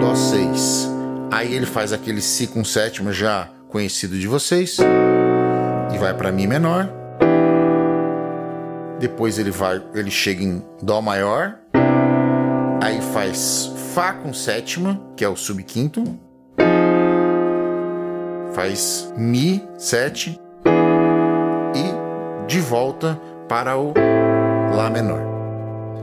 [0.00, 0.90] Dó 6.
[1.30, 4.78] Aí ele faz aquele Si com sétima já conhecido de vocês
[5.94, 6.88] e vai para Mi menor.
[8.98, 11.58] Depois ele vai, ele chega em Dó maior.
[12.82, 16.02] Aí faz Fá com sétima, que é o subquinto.
[18.54, 20.40] Faz Mi 7
[21.74, 23.92] e de volta para o
[24.74, 25.20] Lá menor.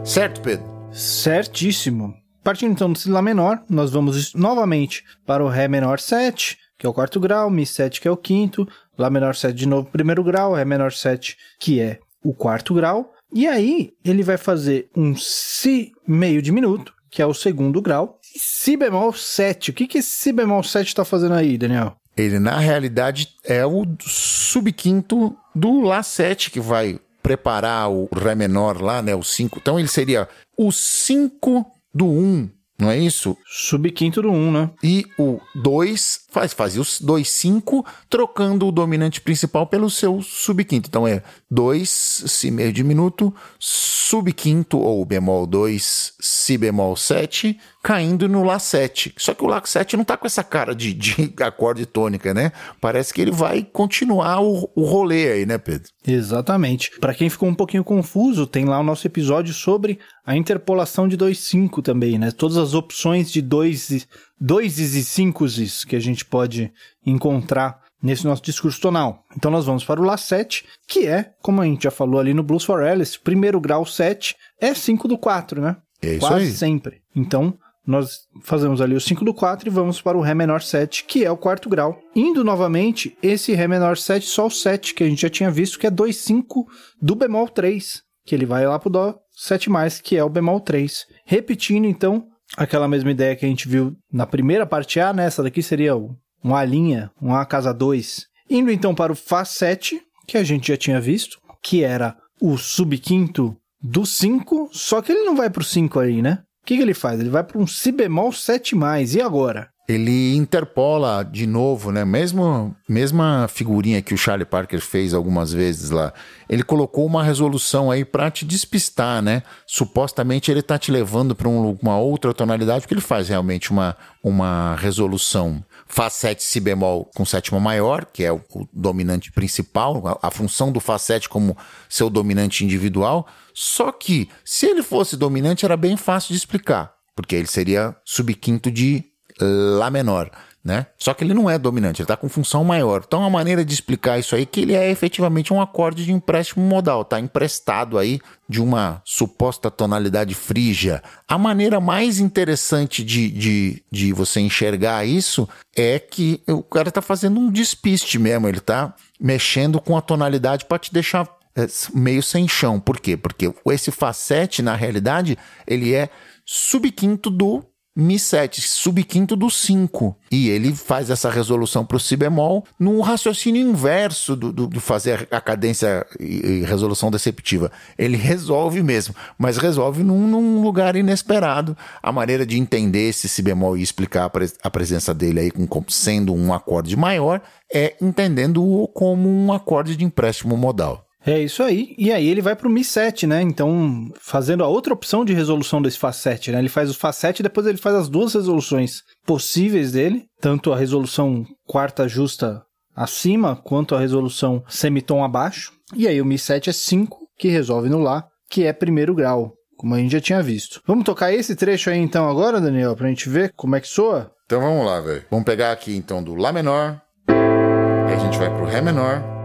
[0.03, 0.65] Certo, Pedro?
[0.91, 2.13] Certíssimo.
[2.43, 6.89] Partindo então desse Lá menor, nós vamos novamente para o Ré menor 7, que é
[6.89, 8.67] o quarto grau, Mi 7, que é o quinto,
[8.99, 13.13] Lá menor 7 de novo, primeiro grau, Ré menor 7, que é o quarto grau.
[13.33, 18.37] E aí, ele vai fazer um Si meio diminuto, que é o segundo grau, e
[18.37, 19.71] Si bemol 7.
[19.71, 21.95] O que, que esse Si bemol 7 está fazendo aí, Daniel?
[22.17, 28.81] Ele, na realidade, é o subquinto do Lá 7, que vai preparar o Ré menor
[28.81, 29.15] lá, né?
[29.15, 29.59] O 5.
[29.61, 33.37] Então, ele seria o 5 do 1 não é isso?
[33.45, 34.69] Subquinto do 1, um, né?
[34.81, 40.87] E o 2 faz, fazia os 2, 5, trocando o dominante principal pelo seu subquinto.
[40.87, 48.43] Então é 2, si meio diminuto, subquinto ou bemol 2, si bemol 7, caindo no
[48.43, 49.13] Lá 7.
[49.17, 52.51] Só que o Lá 7 não tá com essa cara de, de acorde tônica, né?
[52.79, 55.89] Parece que ele vai continuar o, o rolê aí, né, Pedro?
[56.05, 56.91] Exatamente.
[56.99, 61.17] Para quem ficou um pouquinho confuso, tem lá o nosso episódio sobre a interpolação de
[61.17, 62.31] 2,5 também, né?
[62.31, 64.07] Todas as opções de 2
[64.39, 65.45] dois e cinco
[65.87, 66.71] que a gente pode
[67.05, 69.25] encontrar nesse nosso discurso tonal.
[69.35, 72.33] Então nós vamos para o Lá 7, que é, como a gente já falou ali
[72.33, 75.77] no Blues for Alice, primeiro grau 7 é 5 do 4, né?
[76.01, 76.51] É isso Quase aí.
[76.51, 77.01] sempre.
[77.15, 81.05] Então nós fazemos ali o 5 do 4 e vamos para o Ré menor 7,
[81.05, 81.99] que é o quarto grau.
[82.15, 85.79] Indo novamente, esse Ré menor 7, só o 7, que a gente já tinha visto,
[85.79, 86.67] que é 2, 5
[87.01, 89.69] do bemol 3, que ele vai lá para o Dó 7,
[90.03, 91.05] que é o bemol 3.
[91.25, 92.27] Repetindo, então,
[92.59, 95.25] aquela mesma ideia que a gente viu na primeira parte A, né?
[95.25, 98.27] Essa daqui seria um A linha, um A casa 2.
[98.49, 102.57] Indo então para o Fá 7, que a gente já tinha visto, que era o
[102.57, 106.39] subquinto do 5, só que ele não vai para o 5 aí, né?
[106.61, 107.19] O que, que ele faz?
[107.19, 108.75] Ele vai para um Si bemol 7,
[109.15, 109.69] e agora?
[109.89, 112.05] Ele interpola de novo, né?
[112.05, 116.13] Mesmo mesma figurinha que o Charlie Parker fez algumas vezes lá.
[116.47, 119.41] Ele colocou uma resolução aí para te despistar, né?
[119.65, 123.97] Supostamente ele tá te levando para um, uma outra tonalidade, porque ele faz realmente uma,
[124.23, 130.07] uma resolução Fá 7 Si bemol com sétima maior, que é o, o dominante principal,
[130.07, 131.57] a, a função do Fá 7 como
[131.89, 133.27] seu dominante individual.
[133.55, 138.69] Só que, se ele fosse dominante, era bem fácil de explicar, porque ele seria subquinto
[138.69, 139.08] de
[139.41, 140.29] Lá menor,
[140.63, 140.87] né?
[140.97, 143.03] Só que ele não é dominante, ele está com função maior.
[143.05, 146.11] Então a maneira de explicar isso aí é que ele é efetivamente um acorde de
[146.11, 151.01] empréstimo modal, tá emprestado aí de uma suposta tonalidade frígia.
[151.27, 157.01] A maneira mais interessante de, de, de você enxergar isso é que o cara tá
[157.01, 162.21] fazendo um despiste mesmo, ele tá mexendo com a tonalidade para te deixar é, meio
[162.21, 162.79] sem chão.
[162.79, 163.17] Por quê?
[163.17, 166.09] Porque esse 7, na realidade, ele é
[166.45, 167.65] subquinto do
[167.97, 170.15] Mi7, subquinto do 5.
[170.31, 174.79] E ele faz essa resolução para o Si bemol num raciocínio inverso do, do, do
[174.79, 177.71] fazer a cadência e, e, resolução deceptiva.
[177.97, 181.75] Ele resolve mesmo, mas resolve num, num, lugar inesperado.
[182.01, 185.83] A maneira de entender esse Si bemol e explicar a, a presença dele aí com,
[185.89, 187.41] sendo um acorde maior
[187.73, 191.08] é entendendo-o como um acorde de empréstimo modal.
[191.25, 191.95] É isso aí.
[191.97, 193.41] E aí ele vai para o Mi 7, né?
[193.41, 196.59] Então, fazendo a outra opção de resolução desse Fá 7, né?
[196.59, 200.71] Ele faz o Fá 7 e depois ele faz as duas resoluções possíveis dele, tanto
[200.71, 202.63] a resolução quarta justa
[202.95, 205.71] acima, quanto a resolução semitom abaixo.
[205.95, 209.53] E aí o Mi 7 é 5, que resolve no Lá, que é primeiro grau,
[209.77, 210.81] como a gente já tinha visto.
[210.85, 214.31] Vamos tocar esse trecho aí então agora, Daniel, pra gente ver como é que soa?
[214.45, 215.25] Então vamos lá, velho.
[215.29, 219.38] Vamos pegar aqui então do Lá menor, aí a gente vai pro Ré menor, a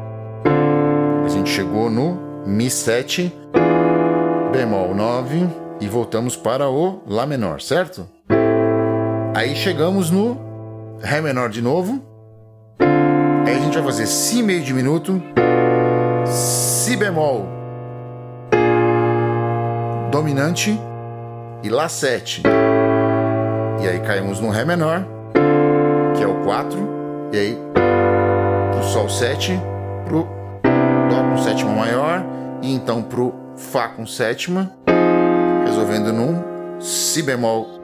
[1.44, 3.30] gente chegou no Mi 7,
[4.50, 5.46] bemol 9
[5.78, 8.08] e voltamos para o Lá menor, certo?
[9.34, 10.38] Aí chegamos no
[11.02, 12.02] Ré menor de novo.
[13.46, 15.22] Aí a gente vai fazer Si meio diminuto,
[16.24, 17.46] Si bemol
[20.10, 20.80] dominante
[21.62, 22.42] e Lá 7.
[23.82, 25.04] E aí caímos no Ré menor,
[26.16, 26.78] que é o 4,
[27.32, 27.58] e aí
[28.72, 29.60] pro Sol 7,
[30.06, 30.43] pro
[31.34, 32.24] com sétima maior
[32.62, 34.72] e então pro Fá com sétima,
[35.66, 37.80] resolvendo num Si bemol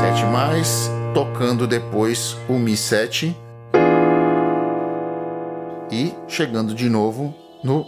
[0.00, 3.34] 7 mais, tocando depois o Mi 7
[5.90, 7.86] e chegando de novo no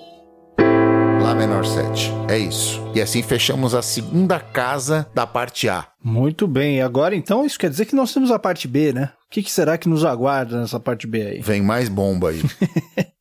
[1.22, 2.12] Lá menor 7.
[2.28, 2.80] É isso.
[2.94, 5.86] E assim fechamos a segunda casa da parte A.
[6.02, 6.80] Muito bem.
[6.80, 9.10] Agora então isso quer dizer que nós temos a parte B, né?
[9.26, 11.40] O que, que será que nos aguarda nessa parte B aí?
[11.40, 12.42] Vem mais bomba aí.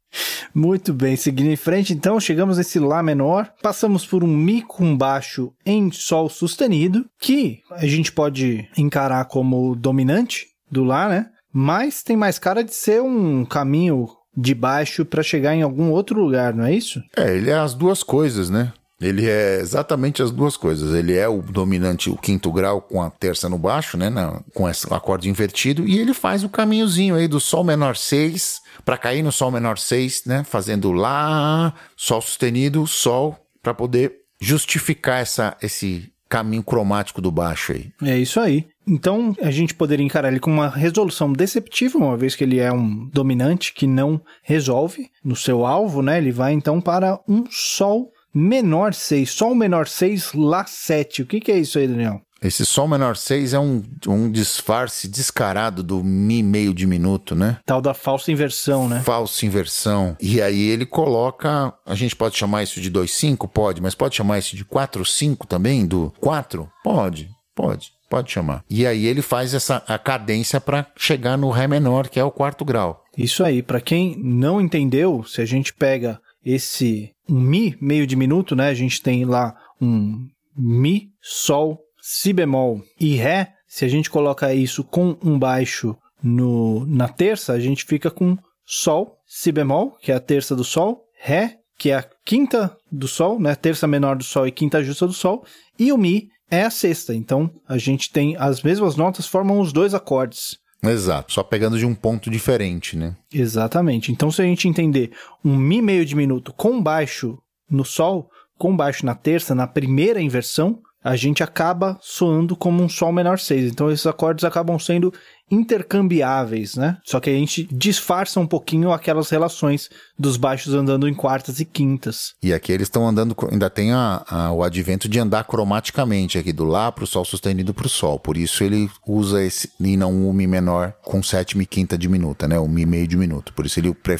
[0.53, 4.95] Muito bem, seguindo em frente, então, chegamos nesse Lá menor, passamos por um Mi com
[4.95, 11.27] baixo em Sol sustenido, que a gente pode encarar como dominante do Lá, né?
[11.51, 16.21] Mas tem mais cara de ser um caminho de baixo para chegar em algum outro
[16.21, 17.01] lugar, não é isso?
[17.15, 18.73] É, ele é as duas coisas, né?
[18.99, 20.93] Ele é exatamente as duas coisas.
[20.93, 24.09] Ele é o dominante, o quinto grau com a terça no baixo, né?
[24.09, 25.87] Na, com esse acorde invertido.
[25.87, 29.77] E ele faz o caminhozinho aí do Sol menor 6 para cair no Sol menor
[29.77, 30.43] 6, né?
[30.43, 37.91] Fazendo Lá, Sol sustenido, Sol, para poder justificar essa, esse caminho cromático do baixo aí.
[38.03, 38.65] É isso aí.
[38.87, 42.71] Então a gente poderia encarar ele com uma resolução deceptiva, uma vez que ele é
[42.71, 46.17] um dominante que não resolve no seu alvo, né?
[46.17, 51.21] Ele vai então para um Sol menor 6, Sol menor 6, Lá 7.
[51.21, 52.21] O que, que é isso aí, Daniel?
[52.43, 57.57] Esse Sol menor 6 é um, um disfarce descarado do Mi meio diminuto, né?
[57.65, 59.01] Tal da falsa inversão, né?
[59.03, 60.15] Falsa inversão.
[60.21, 61.73] E aí ele coloca.
[61.85, 63.49] A gente pode chamar isso de 2,5?
[63.49, 65.87] Pode, mas pode chamar isso de 4,5 também?
[65.87, 66.69] Do 4?
[66.83, 67.95] Pode, pode.
[68.07, 68.63] Pode chamar.
[68.69, 72.31] E aí ele faz essa a cadência para chegar no Ré menor, que é o
[72.31, 73.01] quarto grau.
[73.17, 78.55] Isso aí, para quem não entendeu, se a gente pega esse um Mi meio diminuto,
[78.55, 78.69] né?
[78.69, 83.53] A gente tem lá um Mi, Sol, Si bemol e Ré.
[83.67, 88.37] Se a gente coloca isso com um baixo no, na terça, a gente fica com
[88.65, 93.07] Sol, Si bemol, que é a terça do Sol, Ré, que é a quinta do
[93.07, 93.55] Sol, né?
[93.55, 95.43] Terça menor do Sol e quinta justa do Sol,
[95.77, 97.13] e o Mi é a sexta.
[97.13, 100.57] Então a gente tem as mesmas notas formam os dois acordes.
[100.83, 103.15] Exato, só pegando de um ponto diferente, né?
[103.33, 104.11] Exatamente.
[104.11, 105.11] Então, se a gente entender
[105.43, 107.37] um Mi meio diminuto com baixo
[107.69, 112.89] no Sol, com baixo na terça, na primeira inversão, a gente acaba soando como um
[112.89, 113.71] Sol menor 6.
[113.71, 115.13] Então, esses acordes acabam sendo
[115.49, 116.97] intercambiáveis, né?
[117.03, 121.65] Só que a gente disfarça um pouquinho aquelas relações dos baixos andando em quartas e
[121.65, 122.33] quintas.
[122.41, 126.51] E aqui eles estão andando, ainda tem a, a, o advento de andar cromaticamente aqui
[126.51, 128.19] do Lá para o Sol sustenido para o Sol.
[128.19, 132.47] Por isso ele usa esse e não o Mi menor com sétima e quinta diminuta,
[132.47, 132.57] né?
[132.59, 133.53] O Mi meio diminuto.
[133.53, 134.15] Por isso ele opta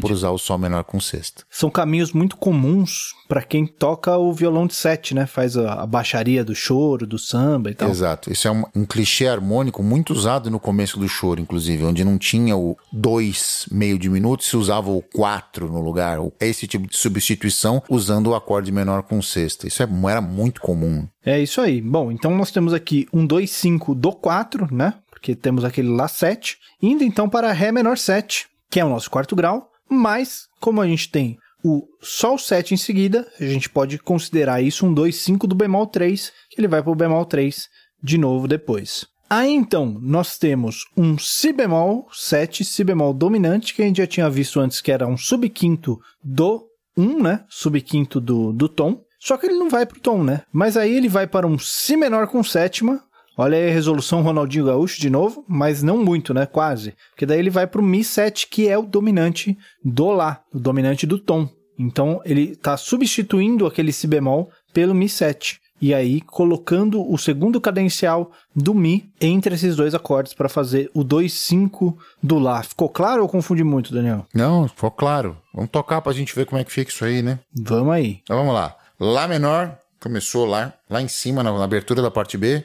[0.00, 1.42] por usar o Sol menor com sexta.
[1.50, 5.26] São caminhos muito comuns para quem toca o violão de sete, né?
[5.26, 7.88] Faz a, a, baixaria do choro, do samba e tal.
[7.88, 8.32] Exato.
[8.32, 12.18] Isso é um, um clichê harmônico muito usado no começo do choro, inclusive, onde não
[12.18, 16.18] tinha o dois meio diminuto, se usava o quatro no lugar.
[16.40, 19.66] Esse tipo de substituição usando o acorde menor com sexta.
[19.66, 21.06] Isso é, era muito comum.
[21.24, 21.80] É isso aí.
[21.80, 24.94] Bom, então nós temos aqui um 2, 5 do 4, né?
[25.10, 26.58] Porque temos aquele Lá 7.
[26.82, 29.68] Indo então para Ré menor 7, que é o nosso quarto grau.
[29.88, 34.86] Mas, como a gente tem o Sol 7 em seguida, a gente pode considerar isso
[34.86, 37.68] um 2, 5 do bemol 3, que ele vai para o bemol 3
[38.02, 39.06] de novo depois.
[39.32, 44.06] Aí então, nós temos um Si bemol 7, Si bemol dominante, que a gente já
[44.06, 46.66] tinha visto antes que era um subquinto do
[46.96, 47.44] 1, né?
[47.48, 49.04] Subquinto do, do tom.
[49.20, 50.42] Só que ele não vai pro tom, né?
[50.52, 53.04] Mas aí ele vai para um Si menor com sétima.
[53.36, 56.44] Olha aí a resolução Ronaldinho Gaúcho de novo, mas não muito, né?
[56.44, 56.96] Quase.
[57.10, 61.06] Porque daí ele vai pro Mi 7, que é o dominante do Lá, o dominante
[61.06, 61.48] do tom.
[61.78, 67.60] Então ele está substituindo aquele Si bemol pelo Mi 7 e aí colocando o segundo
[67.60, 72.62] cadencial do Mi entre esses dois acordes para fazer o 2-5 do Lá.
[72.62, 74.26] Ficou claro ou confundi muito, Daniel?
[74.34, 75.36] Não, ficou claro.
[75.54, 77.38] Vamos tocar para a gente ver como é que fica isso aí, né?
[77.54, 78.20] Vamos aí.
[78.22, 78.76] Então vamos lá.
[78.98, 82.64] Lá menor, começou lá, lá em cima, na, na abertura da parte B.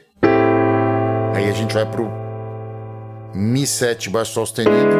[1.34, 2.10] Aí a gente vai pro
[3.34, 4.96] Mi 7 baixo Sol sustenido.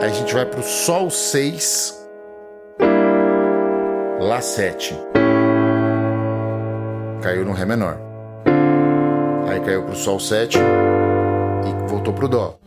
[0.00, 2.00] Aí a gente vai pro Sol 6,
[4.20, 5.21] Lá 7
[7.22, 7.98] caiu no Ré menor.
[9.48, 12.58] Aí caiu pro Sol 7 e voltou pro Dó.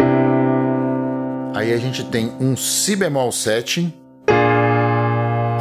[1.54, 3.94] Aí a gente tem um Si bemol 7,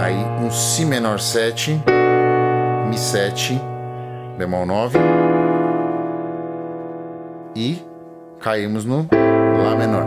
[0.00, 1.80] aí um Si menor 7,
[2.88, 3.60] Mi 7,
[4.38, 4.98] bemol 9
[7.56, 7.78] e
[8.40, 9.08] caímos no
[9.62, 10.04] Lá menor.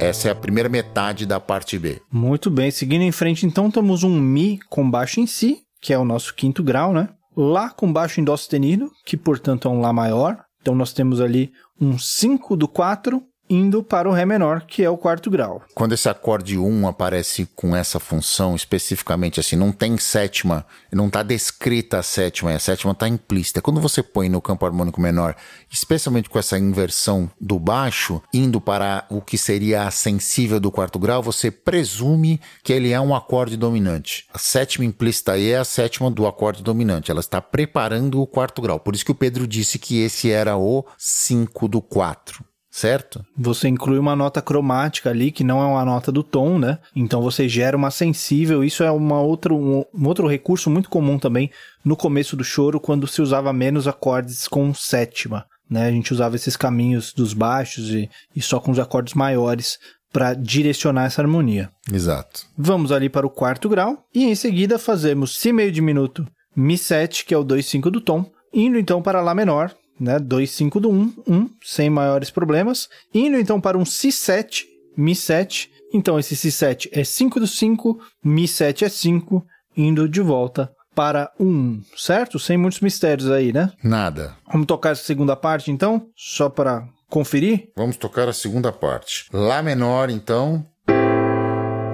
[0.00, 2.00] Essa é a primeira metade da parte B.
[2.10, 5.98] Muito bem, seguindo em frente, então temos um Mi com baixo em Si, que é
[5.98, 7.08] o nosso quinto grau, né?
[7.40, 10.44] Lá com baixo em Dó sustenido, que portanto é um Lá maior.
[10.60, 14.90] Então nós temos ali um 5 do 4 indo para o Ré menor, que é
[14.90, 15.62] o quarto grau.
[15.74, 21.22] Quando esse acorde 1 aparece com essa função especificamente assim, não tem sétima, não está
[21.22, 23.62] descrita a sétima, a sétima está implícita.
[23.62, 25.34] Quando você põe no campo harmônico menor,
[25.70, 30.98] especialmente com essa inversão do baixo, indo para o que seria a sensível do quarto
[30.98, 34.26] grau, você presume que ele é um acorde dominante.
[34.32, 38.62] A sétima implícita aí é a sétima do acorde dominante, ela está preparando o quarto
[38.62, 38.78] grau.
[38.78, 42.47] Por isso que o Pedro disse que esse era o 5 do 4
[42.78, 43.24] certo?
[43.36, 46.78] Você inclui uma nota cromática ali, que não é uma nota do tom, né?
[46.94, 48.62] Então você gera uma sensível.
[48.62, 51.50] Isso é uma outra, um, um outro recurso muito comum também
[51.84, 55.44] no começo do choro, quando se usava menos acordes com sétima.
[55.68, 55.86] Né?
[55.86, 59.78] A gente usava esses caminhos dos baixos e, e só com os acordes maiores
[60.12, 61.70] para direcionar essa harmonia.
[61.92, 62.46] Exato.
[62.56, 66.26] Vamos ali para o quarto grau e em seguida fazemos Si meio diminuto,
[66.56, 70.18] Mi 7, que é o 2,5 do tom, indo então para Lá menor, né?
[70.18, 72.88] 2, 5 do 1, 1, sem maiores problemas.
[73.14, 74.64] Indo então para um Si7,
[74.98, 75.68] Mi7.
[75.92, 79.44] Então esse Si7 é 5 do 5, Mi7 é 5,
[79.76, 82.38] indo de volta para 1, certo?
[82.38, 83.72] Sem muitos mistérios aí, né?
[83.82, 84.36] Nada.
[84.50, 87.70] Vamos tocar essa segunda parte então, só para conferir?
[87.76, 89.26] Vamos tocar a segunda parte.
[89.32, 90.66] Lá menor, então.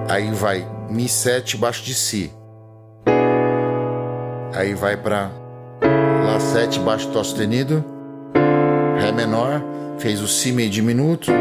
[0.09, 2.31] Aí vai Mi7 baixo de Si.
[4.53, 5.45] Aí vai para
[6.25, 7.94] Lá sete baixo tó sustenido, ré
[9.15, 9.63] menor,
[9.97, 11.31] fez o si meio diminuto,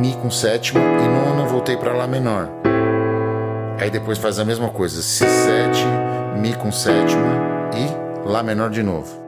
[0.00, 2.48] mi com sétima e nona voltei para lá menor.
[3.78, 5.80] Aí depois faz a mesma coisa, si 7,
[6.40, 7.42] mi com sétima
[7.74, 9.24] e lá menor de novo.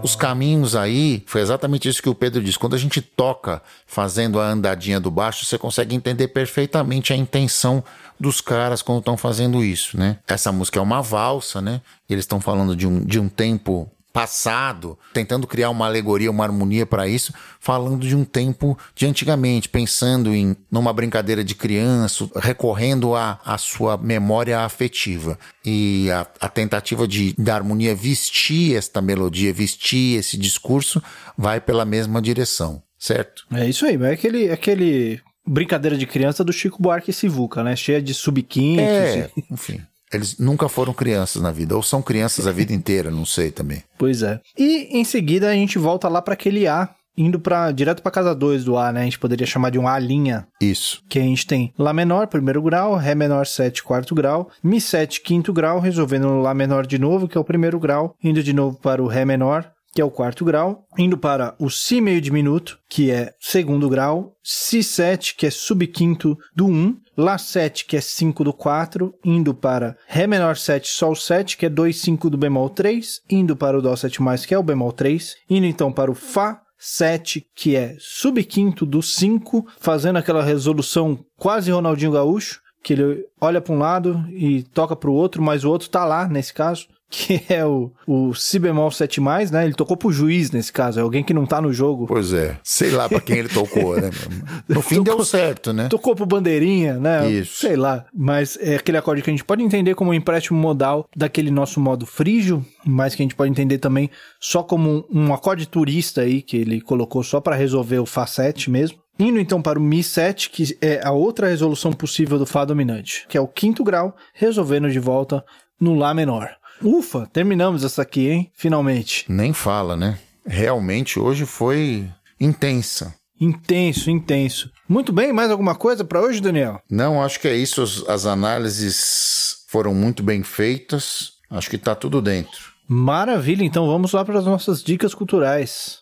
[0.00, 2.58] Os caminhos aí, foi exatamente isso que o Pedro disse.
[2.58, 7.82] Quando a gente toca fazendo a andadinha do baixo, você consegue entender perfeitamente a intenção
[8.18, 10.18] dos caras quando estão fazendo isso, né?
[10.26, 11.80] Essa música é uma valsa, né?
[12.08, 16.86] Eles estão falando de um, de um tempo passado, tentando criar uma alegoria, uma harmonia
[16.86, 23.14] para isso, falando de um tempo de antigamente, pensando em numa brincadeira de criança, recorrendo
[23.14, 25.38] à, à sua memória afetiva.
[25.64, 31.02] E a, a tentativa de da harmonia vestir esta melodia, vestir esse discurso,
[31.36, 33.46] vai pela mesma direção, certo?
[33.52, 37.76] É isso aí, é aquele, aquele brincadeira de criança do Chico Buarque e Sivuca, né?
[37.76, 38.84] Cheia de subquintos.
[38.84, 39.80] É, enfim.
[40.12, 43.82] Eles nunca foram crianças na vida, ou são crianças a vida inteira, não sei também.
[43.98, 44.40] Pois é.
[44.56, 48.34] E em seguida a gente volta lá para aquele A, indo para direto para casa
[48.34, 49.00] 2 do A, né?
[49.00, 50.46] A gente poderia chamar de um A linha.
[50.60, 51.02] Isso.
[51.08, 55.20] Que a gente tem Lá menor, primeiro grau, Ré menor 7, quarto grau, Mi 7,
[55.20, 58.78] quinto grau, resolvendo Lá menor de novo, que é o primeiro grau, indo de novo
[58.78, 62.78] para o Ré menor, que é o quarto grau, indo para o Si meio diminuto,
[62.88, 68.00] que é segundo grau, Si 7, que é subquinto do 1, Lá 7, que é
[68.00, 72.38] 5 do 4, indo para Ré menor 7, Sol 7, que é 2, 5 do
[72.38, 76.12] bemol 3, indo para o Dó 7, que é o bemol 3, indo então para
[76.12, 82.92] o Fá 7, que é subquinto do 5, fazendo aquela resolução quase Ronaldinho Gaúcho, que
[82.92, 86.28] ele olha para um lado e toca para o outro, mas o outro está lá
[86.28, 89.64] nesse caso que é o, o Si bemol 7, né?
[89.64, 92.06] Ele tocou pro juiz nesse caso, é alguém que não tá no jogo.
[92.06, 94.10] Pois é, sei lá pra quem ele tocou, né?
[94.68, 95.88] No fim tocou, deu certo, né?
[95.88, 97.30] Tocou pro bandeirinha, né?
[97.30, 97.60] Isso.
[97.60, 101.08] Sei lá, mas é aquele acorde que a gente pode entender como um empréstimo modal
[101.16, 105.34] daquele nosso modo frígio, mas que a gente pode entender também só como um, um
[105.34, 108.98] acorde turista aí, que ele colocou só para resolver o Fá 7 mesmo.
[109.18, 113.26] Indo então para o Mi 7, que é a outra resolução possível do Fá dominante,
[113.28, 115.44] que é o quinto grau, resolvendo de volta
[115.80, 116.57] no Lá menor.
[116.82, 118.50] Ufa, terminamos essa aqui, hein?
[118.54, 119.24] Finalmente.
[119.28, 120.18] Nem fala, né?
[120.46, 122.08] Realmente hoje foi
[122.40, 123.14] intensa.
[123.40, 124.70] Intenso, intenso.
[124.88, 126.80] Muito bem, mais alguma coisa para hoje, Daniel?
[126.90, 127.82] Não, acho que é isso.
[128.08, 131.32] As análises foram muito bem feitas.
[131.50, 132.72] Acho que está tudo dentro.
[132.86, 135.98] Maravilha, então vamos lá para as nossas dicas culturais.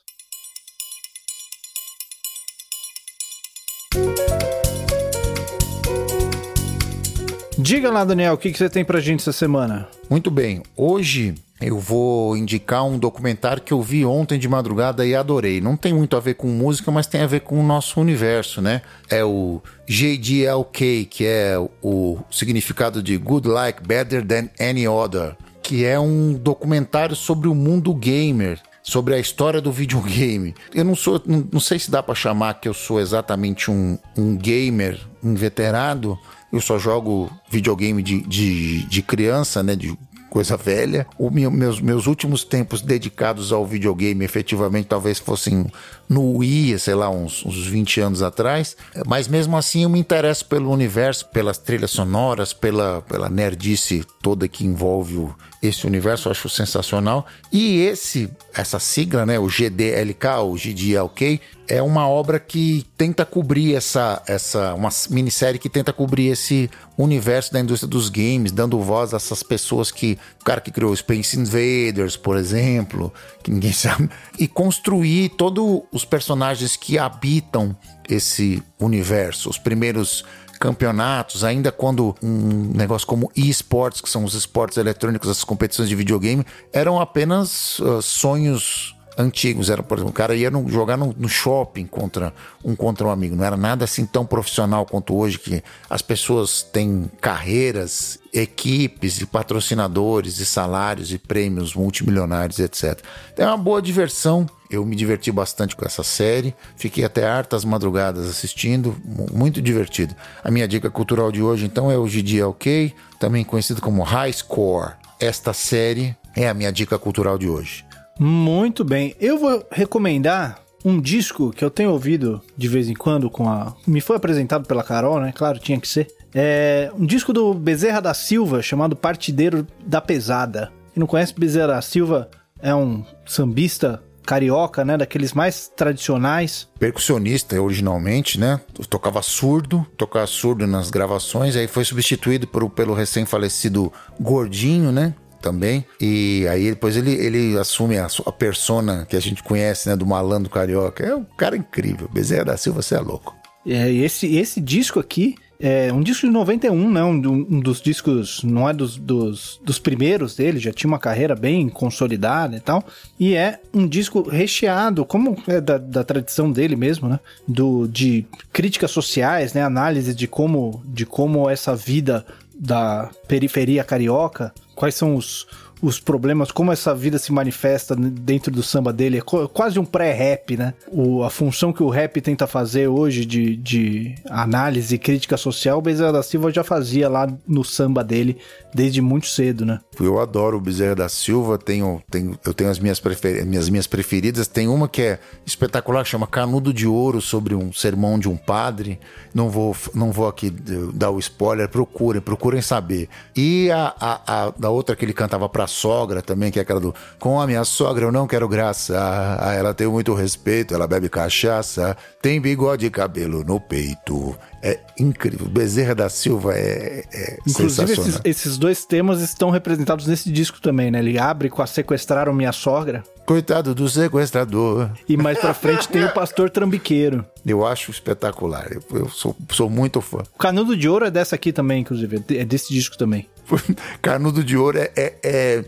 [7.66, 9.88] Diga lá, Daniel, o que, que você tem pra gente essa semana?
[10.08, 10.62] Muito bem.
[10.76, 15.60] Hoje eu vou indicar um documentário que eu vi ontem de madrugada e adorei.
[15.60, 18.62] Não tem muito a ver com música, mas tem a ver com o nosso universo,
[18.62, 18.82] né?
[19.10, 25.84] É o JDLK, que é o significado de Good Like Better Than Any Other, que
[25.84, 30.54] é um documentário sobre o mundo gamer sobre a história do videogame.
[30.72, 33.98] Eu não sou, não, não sei se dá para chamar que eu sou exatamente um,
[34.16, 36.16] um gamer inveterado,
[36.53, 39.74] eu só jogo videogame de, de, de criança, né?
[39.74, 39.97] De
[40.30, 41.06] coisa velha.
[41.18, 45.66] O meu, meus, meus últimos tempos dedicados ao videogame, efetivamente, talvez fossem
[46.08, 48.76] no Wii, sei lá, uns, uns 20 anos atrás.
[49.06, 54.48] Mas mesmo assim eu me interesso pelo universo, pelas trilhas sonoras, pela, pela nerdice toda
[54.48, 57.26] que envolve o, esse universo, eu acho sensacional.
[57.52, 63.74] E esse, essa sigla, né, o GDLK, o GDLK, é uma obra que tenta cobrir
[63.74, 69.12] essa, essa uma minissérie que tenta cobrir esse universo da indústria dos games, dando voz
[69.12, 74.09] a essas pessoas que, o cara que criou Space Invaders, por exemplo, que ninguém sabe,
[74.38, 77.76] e construir todos os personagens que habitam
[78.09, 80.24] esse universo, os primeiros
[80.59, 85.94] campeonatos, ainda quando um negócio como esportes, que são os esportes eletrônicos, as competições de
[85.94, 89.70] videogame, eram apenas uh, sonhos antigos.
[89.70, 92.32] Era, por exemplo, o cara ia no, jogar no, no, shopping contra
[92.64, 93.34] um contra um amigo.
[93.34, 99.26] Não era nada assim tão profissional quanto hoje, que as pessoas têm carreiras, equipes e
[99.26, 103.00] patrocinadores e salários e prêmios multimilionários, etc.
[103.32, 104.46] Então, é uma boa diversão.
[104.68, 106.54] Eu me diverti bastante com essa série.
[106.76, 108.96] Fiquei até hartas madrugadas assistindo.
[109.32, 110.14] Muito divertido.
[110.42, 114.94] A minha dica cultural de hoje, então, é o GDLK, também conhecido como High Score.
[115.20, 117.86] Esta série é a minha dica cultural de hoje.
[118.18, 119.14] Muito bem.
[119.20, 123.74] Eu vou recomendar um disco que eu tenho ouvido de vez em quando com a.
[123.86, 125.32] Me foi apresentado pela Carol, né?
[125.34, 126.08] Claro, tinha que ser.
[126.34, 130.72] É um disco do Bezerra da Silva chamado Partideiro da Pesada.
[130.92, 134.96] Quem não conhece Bezerra da Silva é um sambista carioca, né?
[134.96, 136.68] Daqueles mais tradicionais.
[136.78, 138.60] Percussionista originalmente, né?
[138.90, 145.14] Tocava surdo, tocava surdo nas gravações, aí foi substituído por, pelo recém-falecido Gordinho, né?
[145.41, 145.84] Também.
[146.01, 150.07] E aí depois ele, ele assume a, a persona que a gente conhece, né, do
[150.07, 151.05] malandro carioca.
[151.05, 152.09] É um cara incrível.
[152.12, 153.34] Bezerra da Silva, você é louco.
[153.66, 157.03] É, esse, esse disco aqui é um disco de 91, né?
[157.03, 161.34] Um, um dos discos, não é dos, dos, dos, primeiros dele, já tinha uma carreira
[161.34, 162.84] bem consolidada e tal.
[163.18, 167.18] E é um disco recheado, como é da, da tradição dele mesmo, né?
[167.49, 169.62] Do, de críticas sociais, né?
[169.62, 172.24] Análise de como, de como essa vida
[172.59, 175.46] da periferia carioca, quais são os,
[175.82, 179.18] os problemas, como essa vida se manifesta dentro do samba dele.
[179.18, 179.22] É
[179.52, 180.74] quase um pré-rap, né?
[180.88, 185.78] O, a função que o rap tenta fazer hoje de, de análise e crítica social,
[185.78, 188.38] o Bezerra da Silva já fazia lá no samba dele
[188.76, 189.80] desde muito cedo, né?
[189.98, 193.86] Eu adoro o Bezerra da Silva, tenho, tenho, eu tenho as minhas, prefer, minhas, minhas
[193.86, 194.46] preferidas.
[194.46, 198.36] Tem uma que é espetacular, que chama Canudo de Ouro, sobre um sermão de um
[198.36, 199.00] padre.
[199.34, 200.50] Não vou, não vou aqui
[200.92, 203.08] dar o spoiler, procurem, procurem saber.
[203.34, 206.80] E a, a, a da outra que ele cantava pra sogra também, que é aquela
[206.80, 208.94] do Com a minha sogra eu não quero graça,
[209.40, 214.36] ah, ela tem muito respeito, ela bebe cachaça, tem bigode e cabelo no peito.
[214.66, 215.46] É incrível.
[215.46, 220.90] Bezerra da Silva é, é Inclusive, esses, esses, dois temas estão representados nesse disco também,
[220.90, 220.98] né?
[220.98, 223.04] Ele abre com a Sequestraram Minha Sogra.
[223.24, 224.90] Coitado do sequestrador.
[225.08, 227.24] E mais pra frente tem o Pastor Trambiqueiro.
[227.44, 228.68] Eu acho espetacular.
[228.70, 230.22] Eu, eu sou, sou muito fã.
[230.34, 232.22] O Canudo de Ouro é dessa aqui também, inclusive.
[232.30, 233.28] É desse disco também.
[234.00, 235.64] Canudo de Ouro é, é, é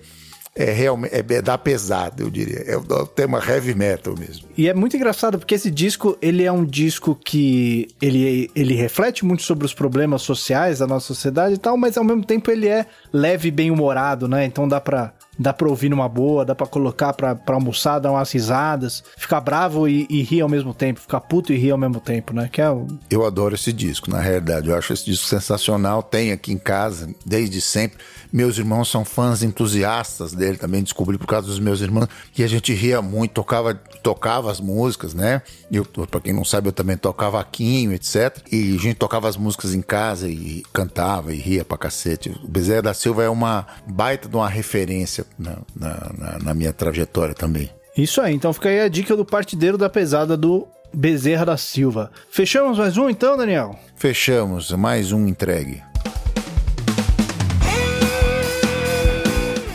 [0.59, 2.65] é realmente é, é da pesado, eu diria.
[2.67, 4.49] É o tema heavy metal mesmo.
[4.57, 9.25] E é muito engraçado porque esse disco, ele é um disco que ele, ele reflete
[9.25, 12.67] muito sobre os problemas sociais da nossa sociedade e tal, mas ao mesmo tempo ele
[12.67, 14.45] é leve e bem humorado, né?
[14.45, 18.11] Então dá pra dá pra ouvir numa boa, dá pra colocar pra, pra almoçar, dar
[18.11, 21.79] umas risadas, ficar bravo e, e rir ao mesmo tempo, ficar puto e rir ao
[21.79, 22.49] mesmo tempo, né?
[22.51, 22.87] Que é o...
[23.09, 24.69] Eu adoro esse disco, na realidade.
[24.69, 26.03] Eu acho esse disco sensacional.
[26.03, 27.99] Tem aqui em casa desde sempre.
[28.33, 32.47] Meus irmãos são fãs entusiastas dele também, descobri por causa dos meus irmãos, e a
[32.47, 35.41] gente ria muito, tocava, tocava as músicas, né?
[35.71, 38.39] Eu, pra quem não sabe, eu também tocava aquinho, etc.
[38.53, 42.39] E a gente tocava as músicas em casa e cantava e ria pra cacete.
[42.45, 47.35] O Bezerra da Silva é uma baita de uma referência na, na, na minha trajetória
[47.35, 47.71] também.
[47.97, 52.11] Isso aí, então fica aí a dica do partideiro da pesada do Bezerra da Silva.
[52.31, 53.79] Fechamos mais um então, Daniel?
[53.97, 55.83] Fechamos, mais um entregue.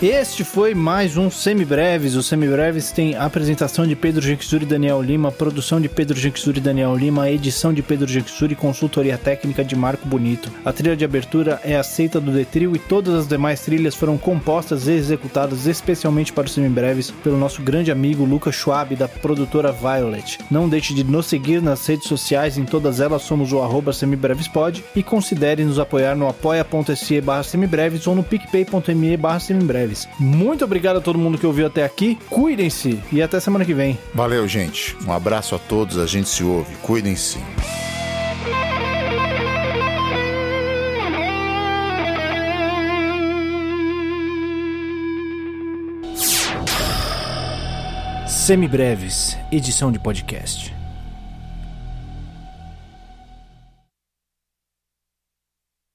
[0.04, 2.16] Este foi mais um Semibreves.
[2.16, 6.62] O Semibreves tem apresentação de Pedro Jequizuri e Daniel Lima, produção de Pedro Jequizuri e
[6.62, 10.51] Daniel Lima, edição de Pedro Jequizuri e consultoria técnica de Marco Bonito.
[10.66, 14.89] A trilha de abertura é aceita do Detril e todas as demais trilhas foram compostas
[14.89, 20.38] e executadas especialmente para os Semibreves pelo nosso grande amigo Lucas Schwab, da produtora Violet.
[20.51, 24.84] Não deixe de nos seguir nas redes sociais, em todas elas somos o arroba semibrevespod
[24.93, 29.93] e considere nos apoiar no apoia.se barra semibreves ou no picpay.me barra semibreves.
[30.20, 32.18] Muito obrigado a todo mundo que ouviu até aqui.
[32.30, 33.98] Cuidem-se e até semana que vem.
[34.14, 34.96] Valeu, gente.
[35.08, 35.98] Um abraço a todos.
[35.98, 36.76] A gente se ouve.
[36.82, 37.39] Cuidem-se.
[48.28, 50.72] Semibreves, edição de podcast.